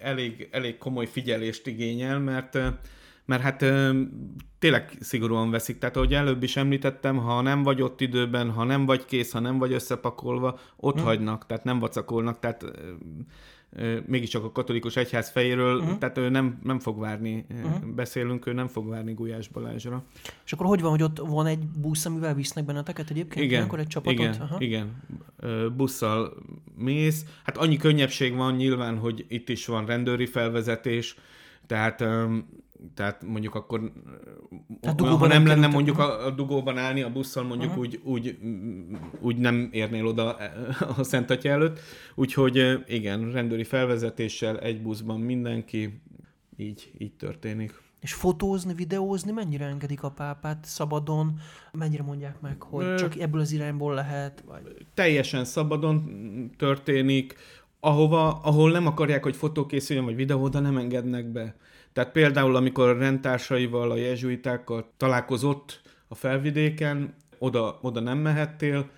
[0.00, 2.58] elég, elég komoly figyelést igényel, mert
[3.26, 3.64] mert hát
[4.58, 5.78] tényleg szigorúan veszik.
[5.78, 9.38] Tehát ahogy előbb is említettem, ha nem vagy ott időben, ha nem vagy kész, ha
[9.38, 11.04] nem vagy összepakolva, ott hmm.
[11.04, 12.64] hagynak, tehát nem vacakolnak, tehát
[14.06, 15.98] mégiscsak a katolikus egyház fejéről, uh-huh.
[15.98, 17.86] tehát ő nem, nem fog várni, uh-huh.
[17.94, 20.04] beszélünk, ő nem fog várni Gulyás Balázsra.
[20.44, 23.44] És akkor hogy van, hogy ott van egy busz, amivel visznek benneteket egyébként?
[23.44, 24.18] Igen, akkor egy csapatot?
[24.18, 24.56] igen, Aha.
[24.58, 25.02] igen.
[25.76, 26.36] Busszal
[26.76, 27.24] mész.
[27.42, 31.16] Hát annyi könnyebbség van nyilván, hogy itt is van rendőri felvezetés,
[31.66, 32.04] tehát
[32.94, 33.92] tehát mondjuk akkor,
[34.80, 38.38] tehát ha nem lenne mondjuk a, a dugóban állni a busszal, mondjuk úgy, úgy,
[39.20, 40.36] úgy nem érnél oda
[40.96, 41.80] a Szent Atya előtt.
[42.14, 46.00] Úgyhogy igen, rendőri felvezetéssel egy buszban mindenki,
[46.56, 47.84] így, így történik.
[48.00, 51.38] És fotózni, videózni mennyire engedik a pápát szabadon?
[51.72, 54.44] Mennyire mondják meg, hogy csak ebből az irányból lehet?
[54.46, 54.86] Vagy...
[54.94, 56.04] Teljesen szabadon
[56.56, 57.34] történik.
[57.80, 61.56] Ahova, ahol nem akarják, hogy fotó készüljön, vagy videó, oda nem engednek be.
[61.96, 68.90] Tehát például, amikor a rendtársaival, a jezsuitákkal találkozott a felvidéken, oda, oda nem mehettél,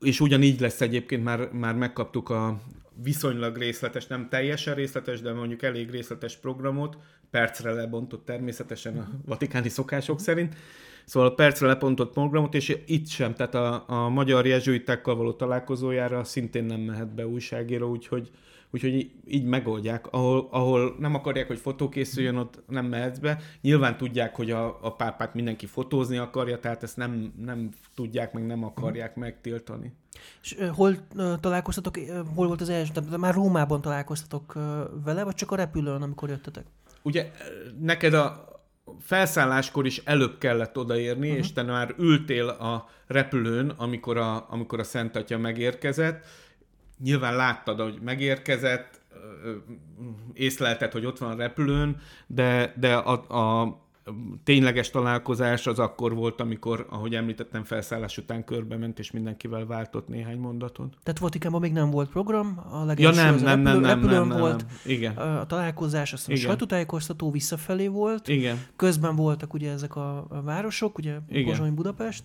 [0.00, 2.60] és ugyanígy lesz egyébként, már, már megkaptuk a
[3.02, 6.98] viszonylag részletes, nem teljesen részletes, de mondjuk elég részletes programot,
[7.30, 10.56] percre lebontott természetesen a vatikáni szokások szerint,
[11.04, 16.24] Szóval a percre lepontott programot, és itt sem, tehát a, a magyar jezsuitákkal való találkozójára
[16.24, 18.30] szintén nem mehet be újságíró, úgyhogy,
[18.74, 20.06] úgyhogy így megoldják.
[20.06, 23.38] Ahol, ahol nem akarják, hogy fotó készüljön, ott nem mehetsz be.
[23.60, 28.46] Nyilván tudják, hogy a, a pápát mindenki fotózni akarja, tehát ezt nem, nem tudják, meg
[28.46, 29.92] nem akarják megtiltani.
[30.42, 30.96] És hol
[31.40, 31.98] találkoztatok,
[32.34, 34.52] hol volt az első, már Rómában találkoztatok
[35.04, 36.64] vele, vagy csak a repülőn, amikor jöttetek?
[37.02, 37.30] Ugye
[37.80, 38.54] neked a,
[39.00, 41.44] felszálláskor is előbb kellett odaérni, uh-huh.
[41.44, 46.24] és te már ültél a repülőn, amikor a, amikor a Szent Atya megérkezett.
[46.98, 49.02] Nyilván láttad, hogy megérkezett,
[50.32, 53.82] észlelted, hogy ott van a repülőn, de, de a, a
[54.44, 60.08] tényleges találkozás az akkor volt, amikor, ahogy említettem, felszállás után körbe ment, és mindenkivel váltott
[60.08, 60.94] néhány mondatot.
[61.02, 64.26] Tehát Vatikánban még nem volt program, a legelső ja, nem, nem, repülő, nem, nem, repülőn
[64.26, 65.16] nem, volt, nem, Igen.
[65.16, 68.66] a találkozás, aztán a sajtótájékoztató visszafelé volt, Igen.
[68.76, 72.24] közben voltak ugye ezek a, városok, ugye Pozsony, Budapest,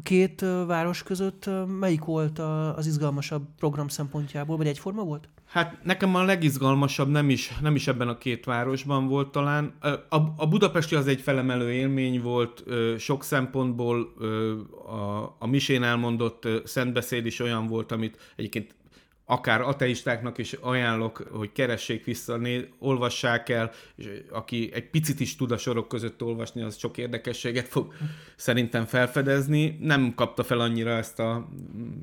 [0.00, 2.38] a két város között melyik volt
[2.76, 5.28] az izgalmasabb program szempontjából, vagy egyforma volt?
[5.46, 9.74] Hát nekem a legizgalmasabb nem is, nem is ebben a két városban volt talán.
[10.08, 12.64] A, a budapesti az egy felemelő élmény volt,
[12.98, 14.14] sok szempontból
[14.86, 18.74] a, a misén elmondott szentbeszéd is olyan volt, amit egyébként
[19.30, 25.36] akár ateistáknak is ajánlok, hogy keressék vissza, né, olvassák el, és aki egy picit is
[25.36, 27.92] tud a sorok között olvasni, az sok érdekességet fog
[28.36, 29.78] szerintem felfedezni.
[29.80, 31.48] Nem kapta fel annyira ezt a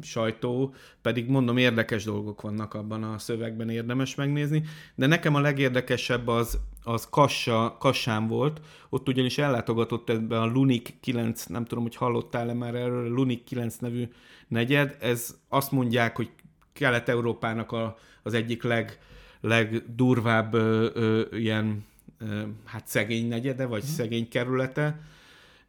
[0.01, 4.63] sajtó, pedig mondom, érdekes dolgok vannak abban a szövegben, érdemes megnézni,
[4.95, 10.93] de nekem a legérdekesebb az, az Kassa, Kassán volt, ott ugyanis ellátogatott ebbe a Lunik
[10.99, 14.07] 9, nem tudom, hogy hallottál-e már erről, Lunik 9 nevű
[14.47, 16.29] negyed, ez azt mondják, hogy
[16.77, 18.99] Kelet-Európának a, az egyik leg,
[19.41, 21.85] legdurvább ö, ö, ilyen
[22.19, 23.93] ö, hát szegény negyede, vagy mm.
[23.93, 24.99] szegény kerülete.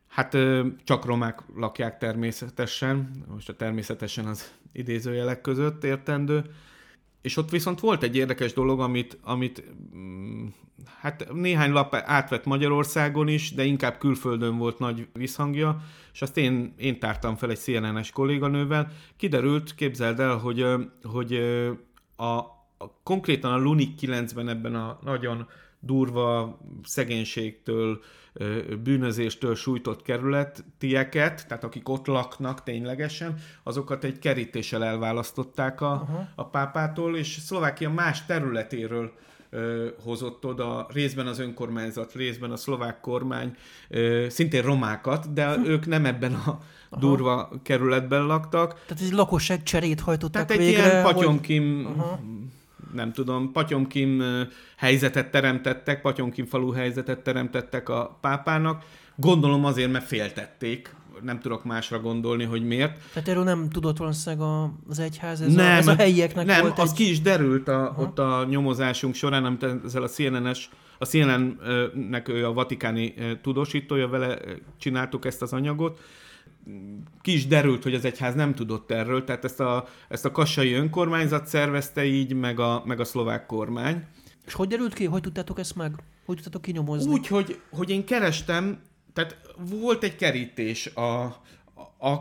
[0.08, 6.44] Hát ö, csak romák lakják természetesen, most a természetesen az idézőjelek között értendő.
[7.22, 9.64] És ott viszont volt egy érdekes dolog, amit, amit
[9.96, 10.46] mm,
[11.00, 16.74] hát néhány lap átvett Magyarországon is, de inkább külföldön volt nagy visszhangja, és azt én,
[16.76, 18.92] én tártam fel egy CNN-es kolléganővel.
[19.16, 20.66] Kiderült, képzeld el, hogy,
[21.02, 21.34] hogy
[22.16, 22.36] a,
[22.76, 25.48] a, konkrétan a Lunik 9-ben ebben a nagyon
[25.80, 28.00] durva szegénységtől,
[28.82, 36.26] bűnözéstől sújtott kerületieket, tehát akik ott laknak ténylegesen, azokat egy kerítéssel elválasztották a, uh-huh.
[36.34, 39.12] a pápától, és Szlovákia más területéről
[39.50, 43.56] ö, hozott oda, részben az önkormányzat, részben a szlovák kormány,
[43.88, 45.64] ö, szintén romákat, de hm.
[45.64, 47.00] ők nem ebben a Aha.
[47.00, 48.84] durva kerületben laktak.
[48.86, 52.18] Tehát egy lakosság cserét hajtottak Tehát egy végre, ilyen patyomkim, hogy...
[52.92, 54.22] nem tudom, patyomkim
[54.76, 58.84] helyzetet teremtettek, patyomkim falu helyzetet teremtettek a pápának.
[59.16, 62.98] Gondolom azért, mert féltették nem tudok másra gondolni, hogy miért.
[63.12, 64.48] Tehát erről nem tudott valószínűleg
[64.88, 66.96] az egyház, ez, nem, a, ez a helyieknek nem, volt az egy...
[66.96, 72.46] ki is derült a, ott a nyomozásunk során, amit ezzel a CNN-es, a CNN-nek ő
[72.46, 74.38] a vatikáni tudósítója, vele
[74.78, 76.00] csináltuk ezt az anyagot,
[77.20, 80.72] ki is derült, hogy az egyház nem tudott erről, tehát ezt a, ezt a kassai
[80.72, 84.04] önkormányzat szervezte így, meg a, meg a szlovák kormány.
[84.46, 85.04] És hogy derült ki?
[85.04, 85.92] Hogy tudtátok ezt meg?
[86.24, 87.12] Hogy tudtátok kinyomozni?
[87.12, 88.78] Úgy, hogy, hogy én kerestem
[89.18, 91.22] tehát volt egy kerítés a,
[91.98, 92.12] a,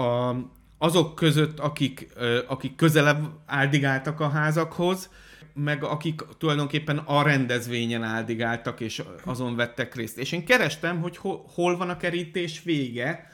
[0.00, 0.36] a,
[0.78, 2.08] azok között, akik,
[2.46, 5.10] akik közelebb áldigáltak a házakhoz,
[5.54, 10.18] meg akik tulajdonképpen a rendezvényen áldigáltak, és azon vettek részt.
[10.18, 11.16] És én kerestem, hogy
[11.54, 13.32] hol van a kerítés vége,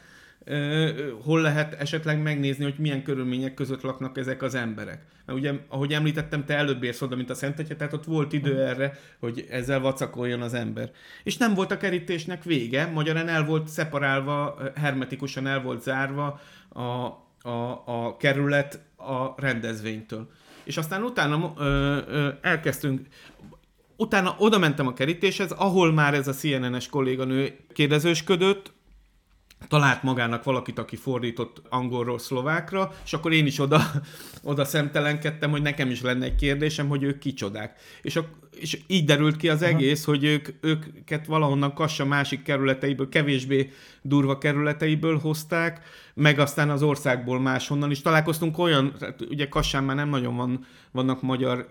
[1.22, 5.05] hol lehet esetleg megnézni, hogy milyen körülmények között laknak ezek az emberek.
[5.26, 8.33] Mert ugye, ahogy említettem, te előbb érsz oda, mint a Szent Atya, tehát ott volt
[8.33, 10.90] idő erre, hogy ezzel vacakoljon az ember.
[11.22, 16.81] És nem volt a kerítésnek vége, magyarán el volt szeparálva, hermetikusan el volt zárva a,
[17.48, 20.31] a, a kerület a rendezvénytől.
[20.64, 23.00] És aztán utána ö, ö, elkezdtünk,
[23.96, 28.72] utána oda mentem a kerítéshez, ahol már ez a CNN-es kolléganő kérdezősködött,
[29.68, 33.81] talált magának valakit, aki fordított angolról szlovákra, és akkor én is oda,
[34.42, 37.81] oda szemtelenkedtem, hogy nekem is lenne egy kérdésem, hogy ők kicsodák.
[38.03, 38.25] És, a,
[38.60, 43.70] és így derült ki az egész, hogy ők, őket valahonnan Kassa másik kerületeiből, kevésbé
[44.02, 45.80] durva kerületeiből hozták,
[46.14, 48.58] meg aztán az országból máshonnan is találkoztunk.
[48.58, 51.66] Olyan, hát ugye Kassán már nem nagyon van, vannak magyar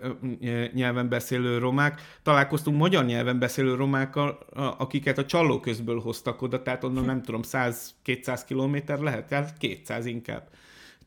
[0.72, 4.38] nyelven beszélő romák, találkoztunk magyar nyelven beszélő romákkal,
[4.78, 10.06] akiket a csalló közből hoztak oda, tehát onnan nem tudom, 100-200 kilométer lehet, tehát 200
[10.06, 10.48] inkább.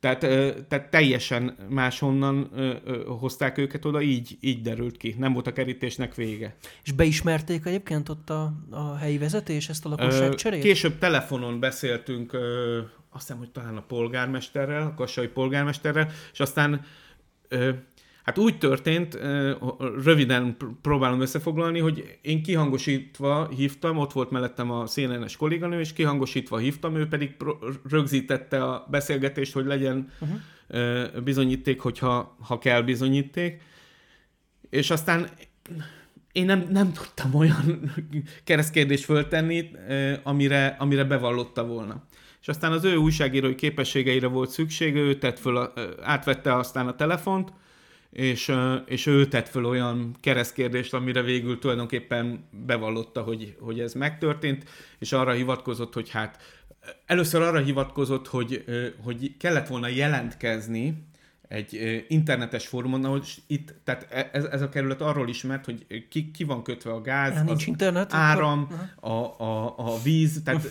[0.05, 0.19] Tehát,
[0.67, 2.51] tehát teljesen máshonnan
[3.19, 5.15] hozták őket oda, így, így derült ki.
[5.17, 6.55] Nem volt a kerítésnek vége.
[6.83, 10.61] És beismerték egyébként ott a, a helyi vezetés ezt a lakosságcserét?
[10.61, 12.33] Később telefonon beszéltünk,
[13.09, 16.85] azt hiszem, hogy talán a polgármesterrel, a kassai polgármesterrel, és aztán
[18.25, 19.19] Hát úgy történt,
[20.03, 26.57] röviden próbálom összefoglalni, hogy én kihangosítva hívtam, ott volt mellettem a CNN-es kolléganő, és kihangosítva
[26.57, 27.35] hívtam, ő pedig
[27.89, 31.23] rögzítette a beszélgetést, hogy legyen uh-huh.
[31.23, 33.61] bizonyíték, hogyha ha kell bizonyíték.
[34.69, 35.29] És aztán
[36.31, 37.91] én nem, nem tudtam olyan
[38.43, 39.69] keresztkérdést föltenni,
[40.23, 42.03] amire, amire bevallotta volna.
[42.41, 47.53] És aztán az ő újságírói képességeire volt szüksége, ő tett föl, átvette aztán a telefont,
[48.15, 48.51] és,
[48.85, 54.63] és ő tett föl olyan keresztkérdést, amire végül tulajdonképpen bevallotta, hogy, hogy ez megtörtént,
[54.99, 56.41] és arra hivatkozott, hogy hát
[57.05, 58.63] először arra hivatkozott, hogy,
[59.03, 61.07] hogy kellett volna jelentkezni
[61.47, 66.31] egy internetes fórumon, ahol itt, tehát e, ez, ez a kerület arról ismert, hogy ki,
[66.31, 68.67] ki van kötve a gáz, ja, az internet, áram,
[68.99, 70.69] a, a, a víz, tehát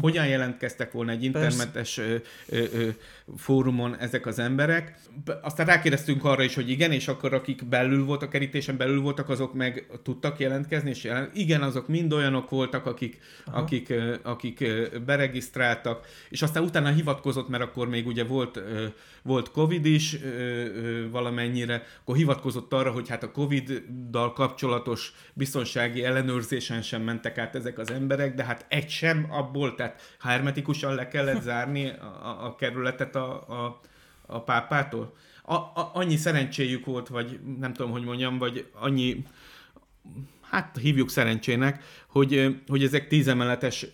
[0.00, 2.14] hogyan jelentkeztek volna egy internetes uh,
[2.48, 2.88] uh,
[3.36, 4.98] fórumon ezek az emberek.
[5.42, 9.54] Aztán rákérdeztünk arra is, hogy igen, és akkor akik belül voltak, kerítésen belül voltak, azok
[9.54, 14.64] meg tudtak jelentkezni, és jelent, igen, azok mind olyanok voltak, akik, akik, akik
[15.04, 18.60] beregisztráltak, és aztán utána hivatkozott, mert akkor még ugye volt,
[19.22, 20.16] volt Covid is
[21.10, 27.78] valamennyire, akkor hivatkozott arra, hogy hát a Covid-dal kapcsolatos biztonsági ellenőrzésen sem mentek át ezek
[27.78, 33.16] az emberek, de hát egy sem abból, tehát hermetikusan le kellett zárni a, a kerületet
[33.16, 33.80] a, a,
[34.26, 35.14] a pápától.
[35.42, 39.24] A, a, annyi szerencséjük volt, vagy nem tudom, hogy mondjam, vagy annyi,
[40.54, 43.86] hát hívjuk szerencsének, hogy, hogy ezek tízemeletes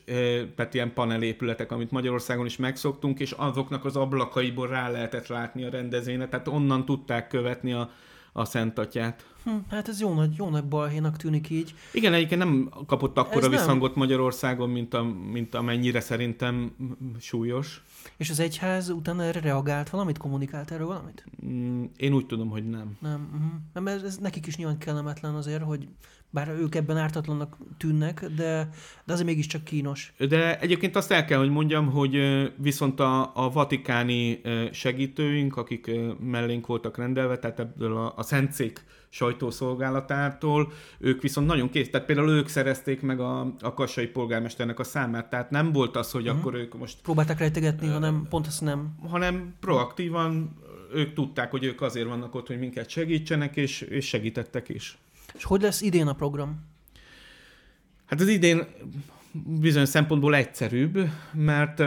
[0.56, 5.70] tehát ilyen panelépületek, amit Magyarországon is megszoktunk, és azoknak az ablakaiból rá lehetett látni a
[5.70, 7.90] rendezvényre, tehát onnan tudták követni a,
[8.32, 9.24] a Szent Atyát.
[9.44, 11.74] Hm, hát ez jó nagy, jó nagy balhénak tűnik így.
[11.92, 13.98] Igen, egyébként nem kapott akkora ez visszhangot nem.
[13.98, 16.72] Magyarországon, mint, a, mint amennyire szerintem
[17.20, 17.82] súlyos.
[18.16, 21.24] És az egyház utána erre reagált valamit, kommunikált erről valamit?
[21.46, 22.96] Mm, én úgy tudom, hogy nem.
[23.00, 23.82] Nem, uh-huh.
[23.84, 25.88] mert ez nekik is nyilván kellemetlen azért, hogy
[26.30, 28.68] bár ők ebben ártatlannak tűnnek, de,
[29.04, 30.12] de azért mégiscsak kínos.
[30.28, 32.18] De egyébként azt el kell, hogy mondjam, hogy
[32.56, 34.40] viszont a, a vatikáni
[34.72, 35.90] segítőink, akik
[36.20, 41.90] mellénk voltak rendelve, tehát ebből a, a Szentszék sajtószolgálatától, ők viszont nagyon kész.
[41.90, 46.10] Tehát például ők szerezték meg a, a kassai polgármesternek a számát, tehát nem volt az,
[46.10, 46.38] hogy uh-huh.
[46.38, 46.98] akkor ők most...
[47.02, 48.94] Próbálták rejtegetni, uh, hanem pont azt nem...
[49.08, 50.56] Hanem proaktívan
[50.94, 54.98] ők tudták, hogy ők azért vannak ott, hogy minket segítsenek, és, és segítettek is.
[55.34, 56.68] És hogy lesz idén a program?
[58.06, 58.66] Hát az idén
[59.32, 61.82] bizonyos szempontból egyszerűbb, mert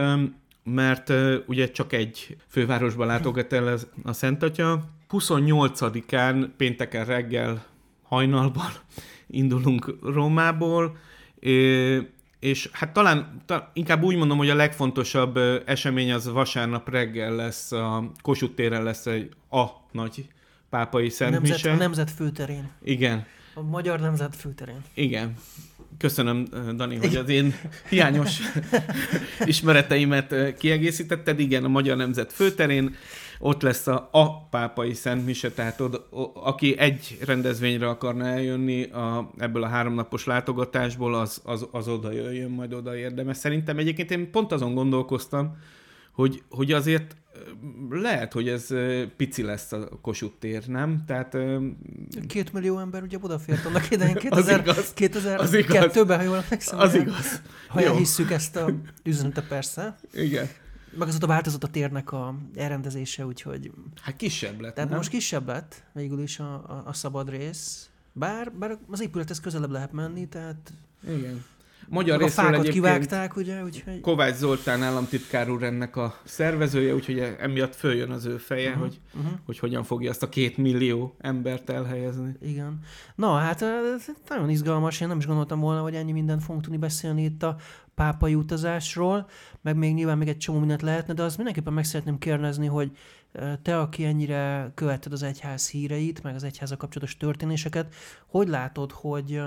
[0.63, 1.13] mert
[1.45, 4.84] ugye csak egy fővárosban látogat el a Szent Atya.
[5.10, 7.65] 28-án pénteken reggel
[8.03, 8.71] hajnalban
[9.27, 10.97] indulunk Rómából,
[12.39, 17.71] és hát talán, talán inkább úgy mondom, hogy a legfontosabb esemény az vasárnap reggel lesz,
[17.71, 20.27] a Kossuth téren lesz egy a nagy
[20.73, 21.53] pápai szentmise.
[21.53, 22.69] Nemzet, a nemzet főterén.
[22.83, 23.25] Igen.
[23.53, 24.81] A magyar nemzet főterén.
[24.93, 25.33] Igen.
[25.97, 27.53] Köszönöm, Dani, hogy az én
[27.89, 28.39] hiányos
[29.45, 31.39] ismereteimet kiegészítetted.
[31.39, 32.95] Igen, a Magyar Nemzet főterén
[33.39, 39.31] ott lesz a, a pápai Szent Mise, tehát oda, aki egy rendezvényre akarna eljönni a,
[39.38, 43.38] ebből a háromnapos látogatásból, az, az, az oda jöjjön, majd oda érdemes.
[43.38, 45.57] Szerintem egyébként én pont azon gondolkoztam,
[46.13, 47.15] hogy, hogy azért
[47.89, 48.67] lehet, hogy ez
[49.17, 51.04] pici lesz a Kossuth tér, nem?
[51.08, 51.38] Tehát...
[52.28, 56.80] Két millió ember ugye odafért annak idején 2002-ben, ha jól emlékszem.
[56.80, 57.41] Az igaz.
[57.67, 57.88] Ha Jó.
[57.88, 58.73] elhisszük ezt a
[59.04, 59.95] üzenetet persze.
[60.13, 60.47] Igen.
[60.97, 63.71] Meg azóta változott a térnek a elrendezése, úgyhogy...
[64.02, 64.97] Hát kisebb lett, Tehát nem?
[64.97, 67.89] most kisebb lett végül is a, a, a szabad rész.
[68.12, 70.73] Bár, bár az épülethez közelebb lehet menni, tehát...
[71.08, 71.43] Igen.
[71.89, 73.63] Magyar a fákat kivágták, ugye?
[73.63, 73.99] Úgyhogy...
[73.99, 78.99] Kovács Zoltán államtitkár úr ennek a szervezője, úgyhogy emiatt följön az ő feje, uh-huh, hogy,
[79.15, 79.31] uh-huh.
[79.45, 82.36] hogy hogyan fogja azt a két millió embert elhelyezni.
[82.41, 82.79] Igen.
[83.15, 85.01] Na, hát ez nagyon izgalmas.
[85.01, 87.55] Én nem is gondoltam volna, hogy ennyi mindent fogunk tudni beszélni itt a
[87.95, 89.29] pápai utazásról,
[89.61, 92.91] meg még nyilván még egy csomó mindent lehetne, de azt mindenképpen meg szeretném kérdezni, hogy
[93.61, 97.95] te, aki ennyire követted az egyház híreit, meg az egyháza kapcsolatos történéseket,
[98.27, 99.41] hogy látod, hogy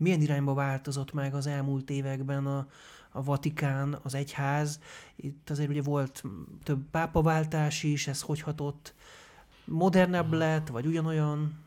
[0.00, 2.66] milyen irányba változott meg az elmúlt években a,
[3.10, 4.80] a Vatikán, az egyház?
[5.16, 6.22] Itt azért ugye volt
[6.62, 8.94] több pápaváltás is, ez hogy hatott?
[9.64, 11.58] Modernebb lett, vagy ugyanolyan?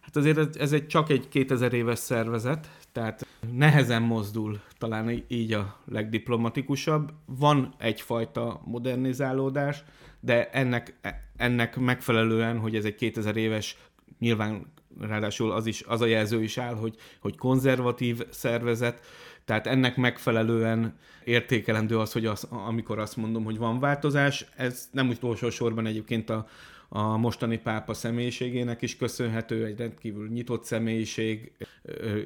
[0.00, 5.76] Hát azért ez egy csak egy 2000 éves szervezet, tehát nehezen mozdul, talán így a
[5.84, 7.12] legdiplomatikusabb.
[7.24, 9.84] Van egyfajta modernizálódás,
[10.20, 10.98] de ennek,
[11.36, 13.76] ennek megfelelően, hogy ez egy 2000 éves,
[14.18, 19.00] nyilván ráadásul az, is, az a jelző is áll, hogy, hogy konzervatív szervezet,
[19.44, 25.08] tehát ennek megfelelően értékelendő az, hogy az, amikor azt mondom, hogy van változás, ez nem
[25.08, 26.46] utolsó sorban egyébként a,
[26.88, 31.52] a mostani pápa személyiségének is köszönhető, egy rendkívül nyitott személyiség,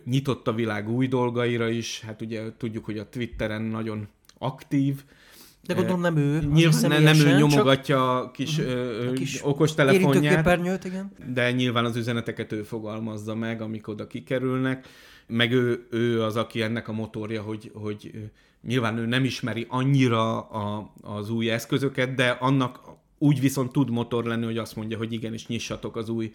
[0.04, 4.08] nyitott a világ új dolgaira is, hát ugye tudjuk, hogy a Twitteren nagyon
[4.38, 5.04] aktív,
[5.66, 6.40] de gondolom nem ő.
[6.52, 9.08] Nyilván nem, nem ő nyomogatja a kis, uh-huh.
[9.08, 11.12] a kis okostelefonját, igen.
[11.34, 14.86] de nyilván az üzeneteket ő fogalmazza meg, amik oda kikerülnek,
[15.26, 18.10] meg ő, ő az, aki ennek a motorja, hogy, hogy
[18.62, 22.80] nyilván ő nem ismeri annyira a, az új eszközöket, de annak
[23.18, 26.32] úgy viszont tud motor lenni, hogy azt mondja, hogy igenis nyissatok az új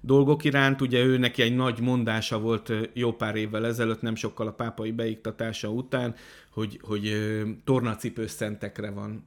[0.00, 0.80] dolgok iránt.
[0.80, 4.90] Ugye ő neki egy nagy mondása volt jó pár évvel ezelőtt, nem sokkal a pápai
[4.90, 6.14] beiktatása után,
[6.58, 7.16] hogy, hogy
[7.64, 9.24] tornacipős szentekre van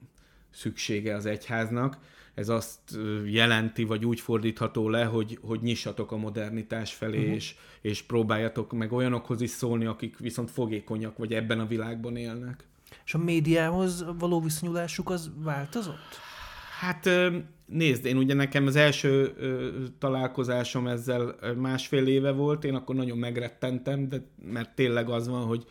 [0.49, 1.97] szüksége az egyháznak.
[2.33, 2.79] Ez azt
[3.25, 7.33] jelenti, vagy úgy fordítható le, hogy, hogy nyissatok a modernitás felé, uh-huh.
[7.33, 12.67] és, és próbáljatok meg olyanokhoz is szólni, akik viszont fogékonyak, vagy ebben a világban élnek.
[13.05, 16.19] És a médiához való viszonyulásuk az változott?
[16.79, 17.09] Hát
[17.65, 19.33] nézd, én ugye nekem az első
[19.99, 25.65] találkozásom ezzel másfél éve volt, én akkor nagyon megrettentem, de mert tényleg az van, hogy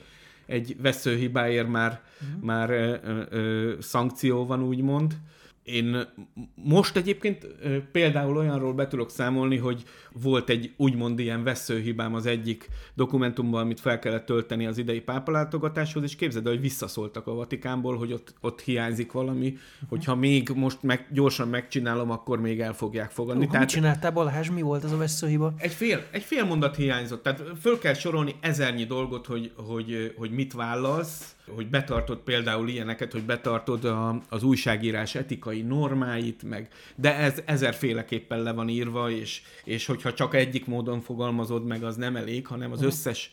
[0.51, 2.43] egy veszőhibáért már, uh-huh.
[2.43, 2.97] már ö,
[3.31, 5.17] ö, szankció van, úgymond.
[5.63, 6.07] Én
[6.55, 7.47] most egyébként
[7.93, 9.83] például olyanról be tudok számolni, hogy
[10.13, 16.03] volt egy úgymond ilyen veszőhibám az egyik dokumentumban, amit fel kellett tölteni az idei pápalátogatáshoz,
[16.03, 19.57] és képzeld hogy visszaszóltak a Vatikánból, hogy ott, ott hiányzik valami,
[19.89, 23.45] hogyha még most meg, gyorsan megcsinálom, akkor még el fogják fogadni.
[23.45, 24.51] Uh, Tehát, mit csináltál, Balázs?
[24.51, 25.53] Mi volt az a veszőhiba?
[25.57, 27.23] Egy fél, egy fél mondat hiányzott.
[27.23, 33.13] Tehát föl kell sorolni ezernyi dolgot, hogy, hogy, hogy mit vállalsz, hogy betartod például ilyeneket,
[33.13, 39.43] hogy betartod a, az újságírás etikai normáit, meg, de ez ezerféleképpen le van írva, és,
[39.65, 43.33] és hogyha csak egyik módon fogalmazod meg, az nem elég, hanem az összes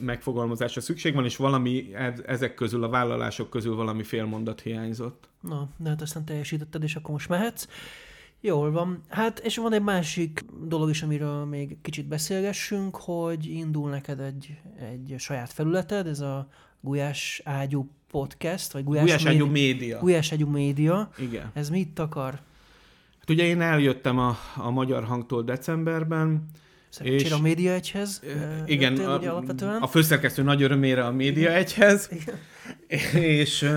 [0.00, 1.94] megfogalmazásra szükség van, és valami
[2.26, 5.28] ezek közül, a vállalások közül valami félmondat hiányzott.
[5.40, 7.68] Na, de hát aztán teljesítetted, és akkor most mehetsz.
[8.40, 9.02] Jól van.
[9.08, 14.60] Hát, és van egy másik dolog is, amiről még kicsit beszélgessünk, hogy indul neked egy,
[14.78, 16.48] egy saját felületed, ez a
[16.84, 19.98] Gulyás Ágyú podcast, vagy Gulyás, Gulyás Ágyú Média.
[19.98, 21.10] Gulyás Ágyú Média.
[21.18, 21.50] Igen.
[21.54, 22.30] Ez mit akar?
[23.18, 26.44] Hát ugye én eljöttem a, a Magyar Hangtól decemberben,
[26.88, 28.22] Szerencsére és, a Média Egyhez.
[28.66, 32.10] Igen, a, a főszerkesztő nagy örömére a Média Egyhez.
[33.14, 33.70] és,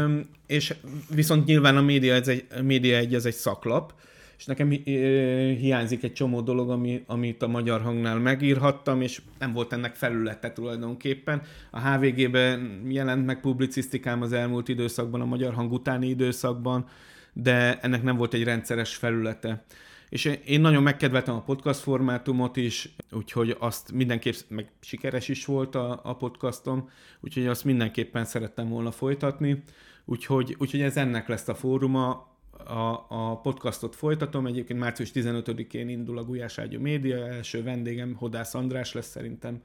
[0.48, 0.74] és
[1.10, 3.94] viszont nyilván a Média, ez egy, a Média Egy ez egy szaklap,
[4.38, 9.74] és nekem hiányzik egy csomó dolog, ami, amit a magyar hangnál megírhattam, és nem volt
[9.74, 11.42] ennek felülete tulajdonképpen.
[11.72, 16.86] A HVG-ben jelent meg publicisztikám az elmúlt időszakban, a magyar hang utáni időszakban,
[17.34, 19.66] de ennek nem volt egy rendszeres felülete.
[20.10, 25.76] És én nagyon megkedveltem a podcast formátumot is, úgyhogy azt mindenképp, meg sikeres is volt
[25.76, 29.64] a, a podcastom, úgyhogy azt mindenképpen szerettem volna folytatni.
[30.06, 34.46] Úgyhogy, úgyhogy ez ennek lesz a fóruma, a, a podcastot folytatom.
[34.46, 39.62] Egyébként március 15-én indul a Gulyás Ágyú Média, első vendégem Hodász András lesz szerintem.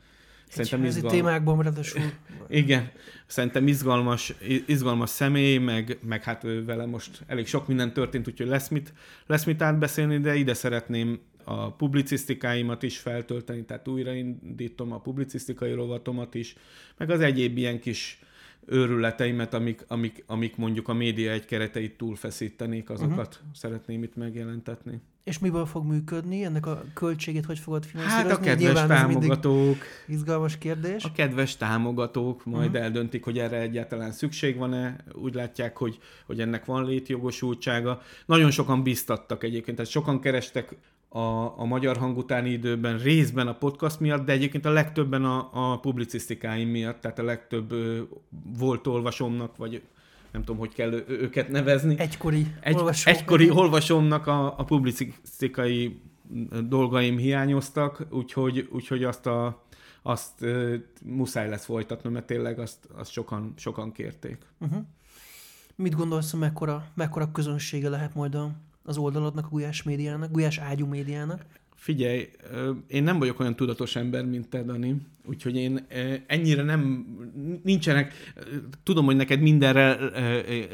[0.49, 1.12] Szerintem izgalmas.
[1.12, 2.03] témákban ráadásul.
[2.49, 2.90] Igen,
[3.26, 4.34] szerintem izgalmas,
[4.66, 8.93] izgalmas személy, meg, meg hát vele most elég sok minden történt, úgyhogy lesz mit,
[9.26, 16.34] lesz mit átbeszélni, de ide szeretném a publicisztikáimat is feltölteni, tehát újraindítom a publicisztikai rovatomat
[16.34, 16.55] is,
[16.97, 18.20] meg az egyéb ilyen kis
[18.72, 23.54] őrületeimet, amik, amik, amik mondjuk a média egy kereteit túlfeszítenék, azokat uh-huh.
[23.54, 25.00] szeretném itt megjelentetni.
[25.24, 26.44] És miből fog működni?
[26.44, 28.28] Ennek a költségét hogy fogod finanszírozni?
[28.28, 29.76] Hát a kedves Nyilván támogatók.
[30.06, 31.04] Izgalmas kérdés.
[31.04, 32.84] A kedves támogatók majd uh-huh.
[32.84, 34.96] eldöntik, hogy erre egyáltalán szükség van-e.
[35.12, 38.02] Úgy látják, hogy, hogy ennek van létjogosultsága.
[38.26, 40.76] Nagyon sokan biztattak egyébként, tehát sokan kerestek
[41.12, 45.48] a, a magyar hang utáni időben részben a podcast miatt, de egyébként a legtöbben a,
[45.52, 48.00] a publicisztikáim miatt, tehát a legtöbb ö,
[48.58, 49.82] volt olvasomnak, vagy
[50.30, 51.98] nem tudom, hogy kell őket nevezni.
[51.98, 53.10] Egykori Egy, olvasó.
[53.10, 56.00] egykori olvasomnak a, a publicisztikai
[56.68, 59.64] dolgaim hiányoztak, úgyhogy, úgyhogy azt, a,
[60.02, 64.38] azt ö, muszáj lesz folytatnom, mert tényleg azt, azt sokan, sokan kérték.
[64.60, 64.82] Uh-huh.
[65.76, 68.50] Mit gondolsz, mekkora, mekkora közönsége lehet majd a,
[68.85, 71.45] az oldaladnak, a Gulyás médiának, Gulyás ágyú médiának?
[71.74, 72.28] Figyelj,
[72.87, 75.87] én nem vagyok olyan tudatos ember, mint te, Dani, úgyhogy én
[76.26, 77.07] ennyire nem,
[77.62, 78.12] nincsenek,
[78.83, 79.99] tudom, hogy neked mindenre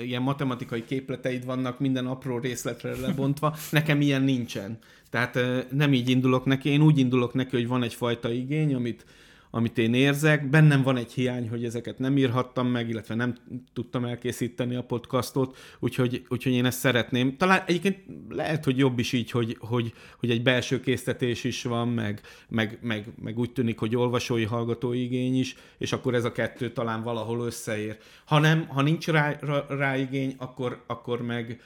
[0.02, 4.78] ilyen matematikai képleteid vannak, minden apró részletre lebontva, nekem ilyen nincsen.
[5.10, 5.38] Tehát
[5.70, 9.04] nem így indulok neki, én úgy indulok neki, hogy van egyfajta igény, amit,
[9.50, 10.48] amit én érzek.
[10.50, 13.34] Bennem van egy hiány, hogy ezeket nem írhattam meg, illetve nem
[13.72, 17.36] tudtam elkészíteni a podcastot, úgyhogy, úgyhogy én ezt szeretném.
[17.36, 21.88] Talán egyébként lehet, hogy jobb is így, hogy, hogy, hogy egy belső késztetés is van,
[21.88, 26.32] meg, meg, meg, meg úgy tűnik, hogy olvasói, hallgatói igény is, és akkor ez a
[26.32, 27.96] kettő talán valahol összeér.
[28.24, 31.60] Ha nem, ha nincs rá, rá, rá igény, akkor, akkor meg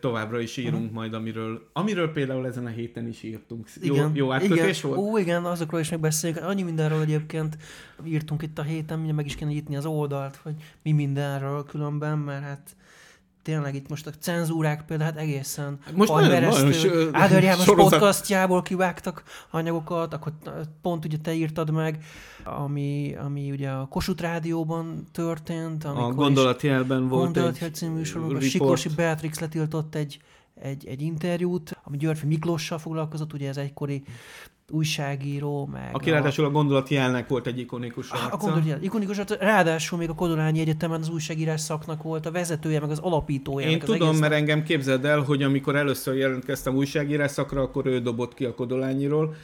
[0.00, 3.68] továbbra is írunk majd, amiről, amiről például ezen a héten is írtunk.
[3.82, 4.96] Jó, jó átkötés igen.
[4.96, 5.10] volt?
[5.10, 6.42] Ó, igen, azokról is megbeszéljük.
[6.42, 7.56] Annyi mindenről egyébként
[8.04, 12.18] írtunk itt a héten, mindjárt meg is kéne nyitni az oldalt, hogy mi mindenről különben,
[12.18, 12.76] mert hát
[13.48, 19.22] tényleg itt most a cenzúrák például hát egészen Most nagyon- Áder János sorozat- podcastjából kivágtak
[19.50, 20.32] anyagokat, akkor
[20.82, 22.04] pont ugye te írtad meg,
[22.44, 28.42] ami, ami ugye a Kossuth Rádióban történt, A gondolatjelben volt Gondolatjel egy című report.
[28.42, 30.20] Sikorsi Beatrix letiltott egy,
[30.54, 34.02] egy, egy interjút, ami Györfi Miklóssal foglalkozott, ugye ez egykori
[34.70, 38.36] újságíró, meg Aki a, ráadásul a gondolatjelnek volt egy ikonikus a, a arca.
[38.36, 42.90] gondolatjel, ikonikus, arc, ráadásul még a Kodolányi Egyetemen az újságírás szaknak volt a vezetője, meg
[42.90, 43.68] az alapítója.
[43.68, 44.20] Én tudom, egész...
[44.20, 48.54] mert engem képzeld el, hogy amikor először jelentkeztem újságírás szakra, akkor ő dobott ki a
[48.54, 49.34] Kodolányiról.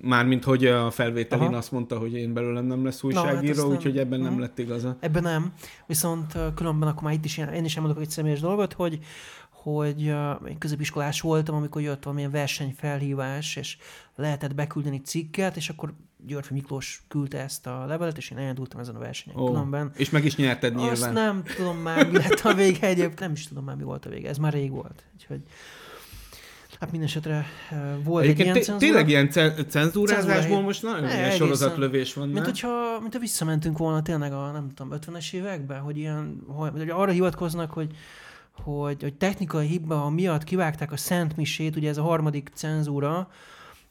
[0.00, 1.56] Mármint, hogy a felvételin Aha.
[1.56, 4.40] azt mondta, hogy én belőlem nem lesz hát újságíró, ezt nem- úgyhogy ebben nem Mhm.
[4.40, 4.96] lett igaza.
[5.00, 5.52] Ebben nem.
[5.86, 8.98] Viszont különben akkor már itt is, ilyen- én is elmondok egy személyes dolgot, hogy
[9.64, 10.00] hogy
[10.48, 13.76] én középiskolás voltam, amikor jött valamilyen versenyfelhívás, és
[14.16, 15.92] lehetett beküldeni cikket, és akkor
[16.26, 19.38] Györfi Miklós küldte ezt a levelet, és én elindultam ezen a versenyen.
[19.40, 21.12] Ó, Különben és meg is nyerted azt nyilván.
[21.12, 24.10] nem tudom már, mi lett a vége egyébként, nem is tudom már, mi volt a
[24.10, 25.04] vége, ez már rég volt.
[25.14, 25.40] Úgyhogy,
[26.80, 27.46] hát minden esetre
[28.04, 28.78] volt Egyébként egy ilyen cenzúra.
[28.78, 33.18] tényleg ilyen ce- cenzúrázásból Cenzúra- most nagyon Ne, ilyen sorozatlövés van, Mint hogyha, mint ha
[33.18, 37.96] visszamentünk volna tényleg a, nem tudom, 50-es években, hogy ilyen, hogy arra hivatkoznak, hogy,
[38.62, 43.28] hogy, hogy technikai hiba miatt kivágták a Szent Misét, ugye ez a harmadik cenzúra,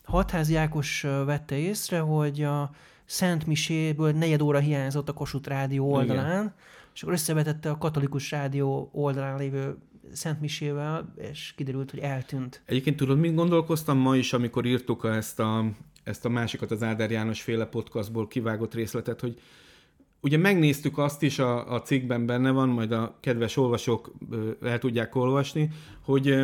[0.03, 2.72] Hatházi Ákos vette észre, hogy a
[3.05, 6.53] Szent Miséből negyed óra hiányzott a Kossuth Rádió oldalán, Igen.
[6.93, 9.78] és akkor összevetette a katolikus rádió oldalán lévő
[10.11, 12.61] Szent Misével, és kiderült, hogy eltűnt.
[12.66, 15.66] Egyébként tudod, mit gondolkoztam ma is, amikor írtuk ezt a,
[16.03, 19.39] ezt a másikat, az Áder János féle podcastból kivágott részletet, hogy
[20.24, 24.11] ugye megnéztük azt is, a, a cikkben benne van, majd a kedves olvasók
[24.61, 25.69] el tudják olvasni,
[26.01, 26.36] hogy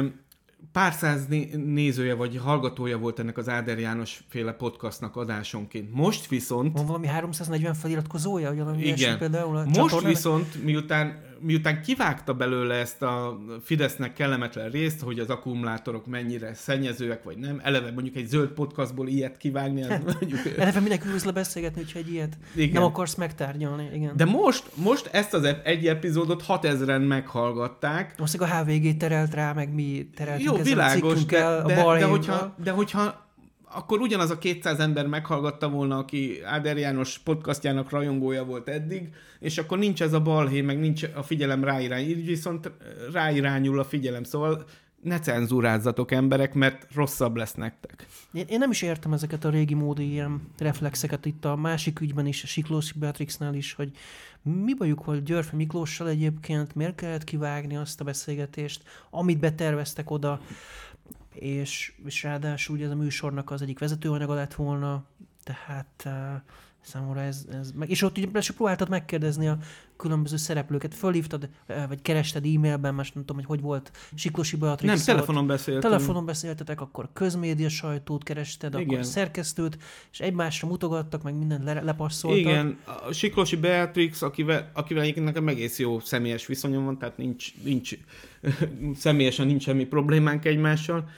[0.72, 5.94] pár száz né- nézője vagy hallgatója volt ennek az Áder János féle podcastnak adásonként.
[5.94, 9.18] Most viszont Van valami 340 feliratkozója, vagy valami Igen.
[9.18, 10.08] például a Most csatornának?
[10.08, 17.24] viszont, miután, miután kivágta belőle ezt a Fidesznek kellemetlen részt, hogy az akkumulátorok mennyire szennyezőek,
[17.24, 20.58] vagy nem, eleve mondjuk egy zöld podcastból ilyet kivágni, az mondjuk...
[20.58, 22.74] Eleve mindenki ülsz le beszélgetni, hogyha egy ilyet Igen.
[22.74, 23.90] nem akarsz megtárgyalni.
[23.94, 24.16] Igen.
[24.16, 29.74] De most, most ezt az egy epizódot 6000-en meghallgatták, Most a HVG terelt rá, meg
[29.74, 33.29] mi tereltünk Jó, világos, a de, de, a de, hogyha, de hogyha
[33.74, 39.10] akkor ugyanaz a 200 ember meghallgatta volna, aki Áder János podcastjának rajongója volt eddig,
[39.40, 42.72] és akkor nincs ez a balhé, meg nincs a figyelem ráirány, így viszont
[43.12, 44.66] ráirányul a figyelem, szóval
[45.02, 48.06] ne cenzúrázzatok emberek, mert rosszabb lesz nektek.
[48.32, 52.26] Én, én nem is értem ezeket a régi módi ilyen reflexeket itt a másik ügyben
[52.26, 53.92] is, a Siklósi Beatrixnál is, hogy
[54.42, 60.42] mi bajuk volt Györfi Miklóssal egyébként, miért kellett kivágni azt a beszélgetést, amit beterveztek oda,
[61.40, 65.04] és, és ráadásul ugye ez a műsornak az egyik vezetőanyaga lett volna,
[65.44, 66.42] tehát uh,
[66.82, 69.58] számomra ez, ez meg, és ott ugye próbáltad megkérdezni a
[69.98, 74.94] különböző szereplőket, fölhívtad, eh, vagy kerested e-mailben, most nem tudom, hogy hogy volt, Siklósi Beatrix
[74.94, 75.94] Nem, telefonon beszéltünk.
[75.94, 78.88] Telefonon beszéltetek, akkor közmédia sajtót kerested, Igen.
[78.88, 79.78] akkor szerkesztőt,
[80.12, 82.40] és egymásra mutogattak, meg mindent le, lepasszoltak.
[82.40, 82.78] Igen,
[83.08, 87.98] a Siklósi Beatrix, akivel, akivel egyébként nekem egész jó személyes viszonyom van, tehát nincs, nincs
[88.96, 91.10] személyesen nincs semmi problémánk egymással.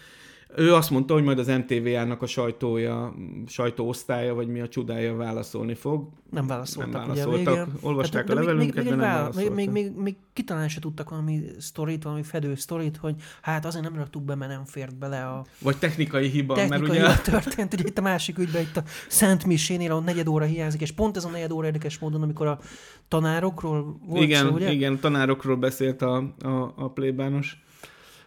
[0.56, 3.14] Ő azt mondta, hogy majd az MTV-ának a sajtója,
[3.48, 6.10] sajtóosztálya, vagy mi a csodája válaszolni fog.
[6.30, 7.64] Nem válaszoltak, nem válaszoltak ugye.
[7.82, 9.56] Olvasták Hát, a levelünket, még, de még, nem még, válaszoltak.
[9.56, 13.84] még, még, még, még kitalán se tudtak valami sztorit, valami fedő sztorit, hogy hát azért
[13.84, 17.32] nem raktuk be, mert nem fért bele a Vagy technikai hiba, technikai mert ugye...
[17.32, 17.74] történt.
[17.74, 21.18] Ugye itt a másik ügyben, itt a Szent Misénél, ahol negyed óra hiányzik, és pont
[21.18, 22.60] ez a negyed óra érdekes módon, amikor a
[23.08, 24.72] tanárokról volt igen, szó, ugye?
[24.72, 27.64] igen, tanárokról beszélt a, a, a plébános.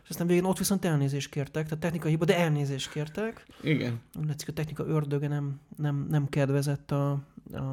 [0.05, 3.47] És aztán végén ott viszont elnézést kértek, tehát technikai hiba, de elnézést kértek.
[3.63, 4.01] Igen.
[4.27, 7.23] Látszik, a technika ördöge nem, nem, nem kedvezett a,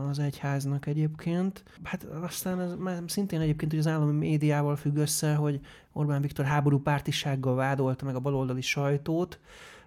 [0.09, 1.63] az egyháznak egyébként.
[1.83, 5.59] Hát aztán ez már szintén egyébként hogy az állami médiával függ össze, hogy
[5.91, 9.39] Orbán Viktor háború pártisággal vádolta meg a baloldali sajtót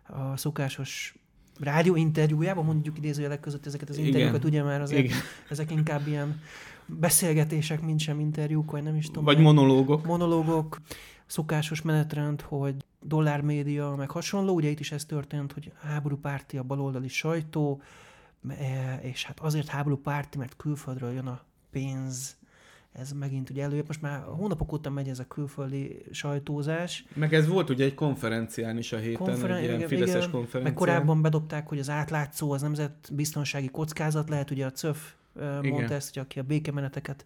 [0.07, 1.15] a szokásos
[1.61, 5.17] rádióinterjújában, mondjuk idézőjelek között ezeket az interjúkat, ugye már azért Igen.
[5.49, 6.41] ezek inkább ilyen
[6.87, 9.25] beszélgetések, mint sem interjúk, vagy nem is tudom.
[9.25, 10.07] Vagy meg- monológok.
[10.07, 10.81] monológok,
[11.27, 14.55] szokásos menetrend, hogy dollármédia, meg hasonló.
[14.55, 17.83] Ugye itt is ez történt, hogy háborúpárti a baloldali sajtó,
[18.49, 22.37] e, és hát azért háborúpárti, mert külföldről jön a pénz.
[22.93, 23.87] Ez megint ugye előjött.
[23.87, 27.05] Most már hónapok óta megy ez a külföldi sajtózás.
[27.15, 30.31] Meg ez volt ugye egy konferencián is a héten, Konferen- egy ilyen igen, fideszes igen.
[30.31, 30.63] konferencián.
[30.63, 35.93] Meg korábban bedobták, hogy az átlátszó az nemzetbiztonsági kockázat lehet, ugye a CÖF mondta Igen.
[35.93, 37.25] ezt, hogy aki a békemeneteket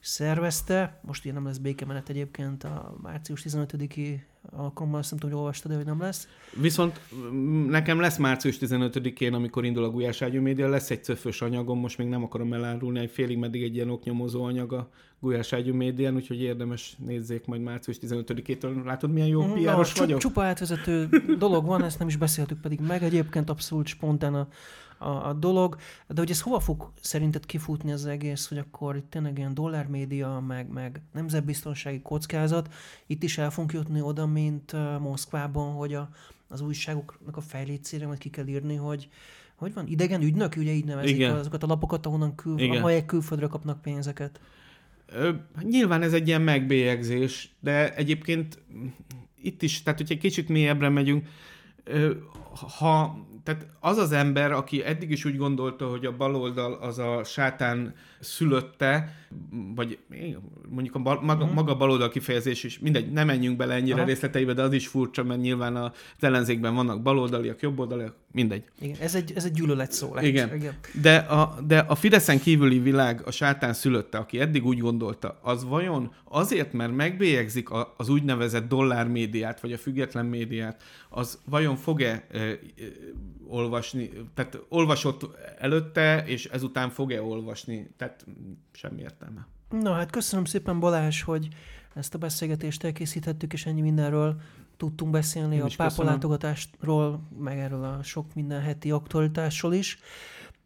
[0.00, 1.00] szervezte.
[1.02, 4.18] Most ugye nem lesz békemenet egyébként a március 15-i
[4.50, 6.28] alkalommal, azt nem tudom, hogy olvastad, de hogy nem lesz.
[6.60, 11.42] Viszont mm, nekem lesz március 15-én, amikor indul a Gulyás Ágyú Média, lesz egy cöfös
[11.42, 14.90] anyagom, most még nem akarom elárulni, egy félig meddig egy ilyen oknyomozó anyag a
[15.20, 18.84] Gulyás Ágyú Médián, úgyhogy érdemes nézzék majd március 15-től.
[18.84, 20.18] Látod, milyen jó Mhm, piáros csup- vagyok?
[20.20, 24.48] Csupa átvezető dolog van, ezt nem is beszéltük pedig meg, egyébként abszolút spontán a,
[24.98, 25.76] a, a dolog,
[26.06, 30.40] de hogy ez hova fog szerinted kifutni az egész, hogy akkor itt tényleg ilyen dollármédia,
[30.46, 32.72] meg, meg nemzetbiztonsági kockázat,
[33.06, 36.08] itt is el fogunk jutni oda, mint uh, Moszkvában, hogy a,
[36.48, 39.08] az újságoknak a fejlétszére majd ki kell írni, hogy
[39.58, 41.34] hogy van, idegen ügynök, ugye így nevezik Igen.
[41.34, 42.82] azokat a lapokat, ahonnan kül, Igen.
[42.82, 44.40] amelyek külföldre kapnak pénzeket.
[45.06, 45.30] Ö,
[45.62, 48.62] nyilván ez egy ilyen megbélyegzés, de egyébként
[49.42, 51.28] itt is, tehát hogyha egy kicsit mélyebbre megyünk,
[51.84, 52.12] ö,
[52.78, 57.24] ha, tehát az az ember, aki eddig is úgy gondolta, hogy a baloldal az a
[57.24, 59.14] sátán szülötte,
[59.74, 59.98] vagy
[60.68, 61.54] mondjuk a bal, maga, Mhm.
[61.54, 64.04] maga baloldal kifejezés is, mindegy, nem menjünk bele ennyire Aha.
[64.04, 68.64] részleteibe, de az is furcsa, mert nyilván a ellenzékben vannak baloldaliak, jobboldaliak, mindegy.
[68.80, 70.28] Igen, ez egy, ez egy gyűlölet szó lehet.
[70.28, 70.54] Igen.
[70.54, 70.74] Igen.
[71.00, 75.64] De a, de a Fideszen kívüli világ, a sátán szülötte, aki eddig úgy gondolta, az
[75.64, 82.26] vajon azért, mert megbélyegzik a, az úgynevezett dollármédiát, vagy a független médiát, az vajon fog-e
[82.30, 82.58] e, e,
[83.46, 89.46] olvasni, tehát olvasott előtte, és ezután fog-e olvasni, tehát mm, semmi értelme.
[89.70, 91.48] Na hát köszönöm szépen Balázs, hogy
[91.94, 94.40] ezt a beszélgetést elkészítettük, és ennyi mindenről
[94.78, 99.98] tudtunk beszélni, Én a pápa látogatásról, meg erről a sok minden heti aktualitásról is.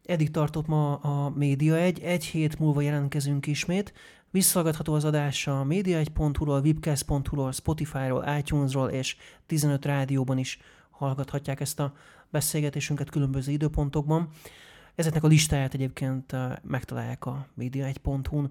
[0.05, 3.93] Eddig tartott ma a Média egy, egy hét múlva jelentkezünk ismét.
[4.31, 10.59] Visszallgatható az adás a média1.hu-ról, webcast.hu-ról, Spotify-ról, iTunes-ról és 15 rádióban is
[10.89, 11.93] hallgathatják ezt a
[12.29, 14.29] beszélgetésünket különböző időpontokban.
[14.95, 18.49] Ezeknek a listáját egyébként megtalálják a média1.hu-n.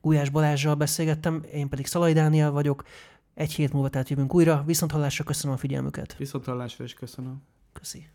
[0.00, 2.84] Gulyás Balázsral beszélgettem, én pedig Szalai Dániel vagyok.
[3.34, 4.62] Egy hét múlva tehát jövünk újra.
[4.66, 6.16] Viszont hallásra köszönöm a figyelmüket.
[6.16, 7.42] Viszont hallásra is köszönöm.
[7.72, 8.08] Köszi.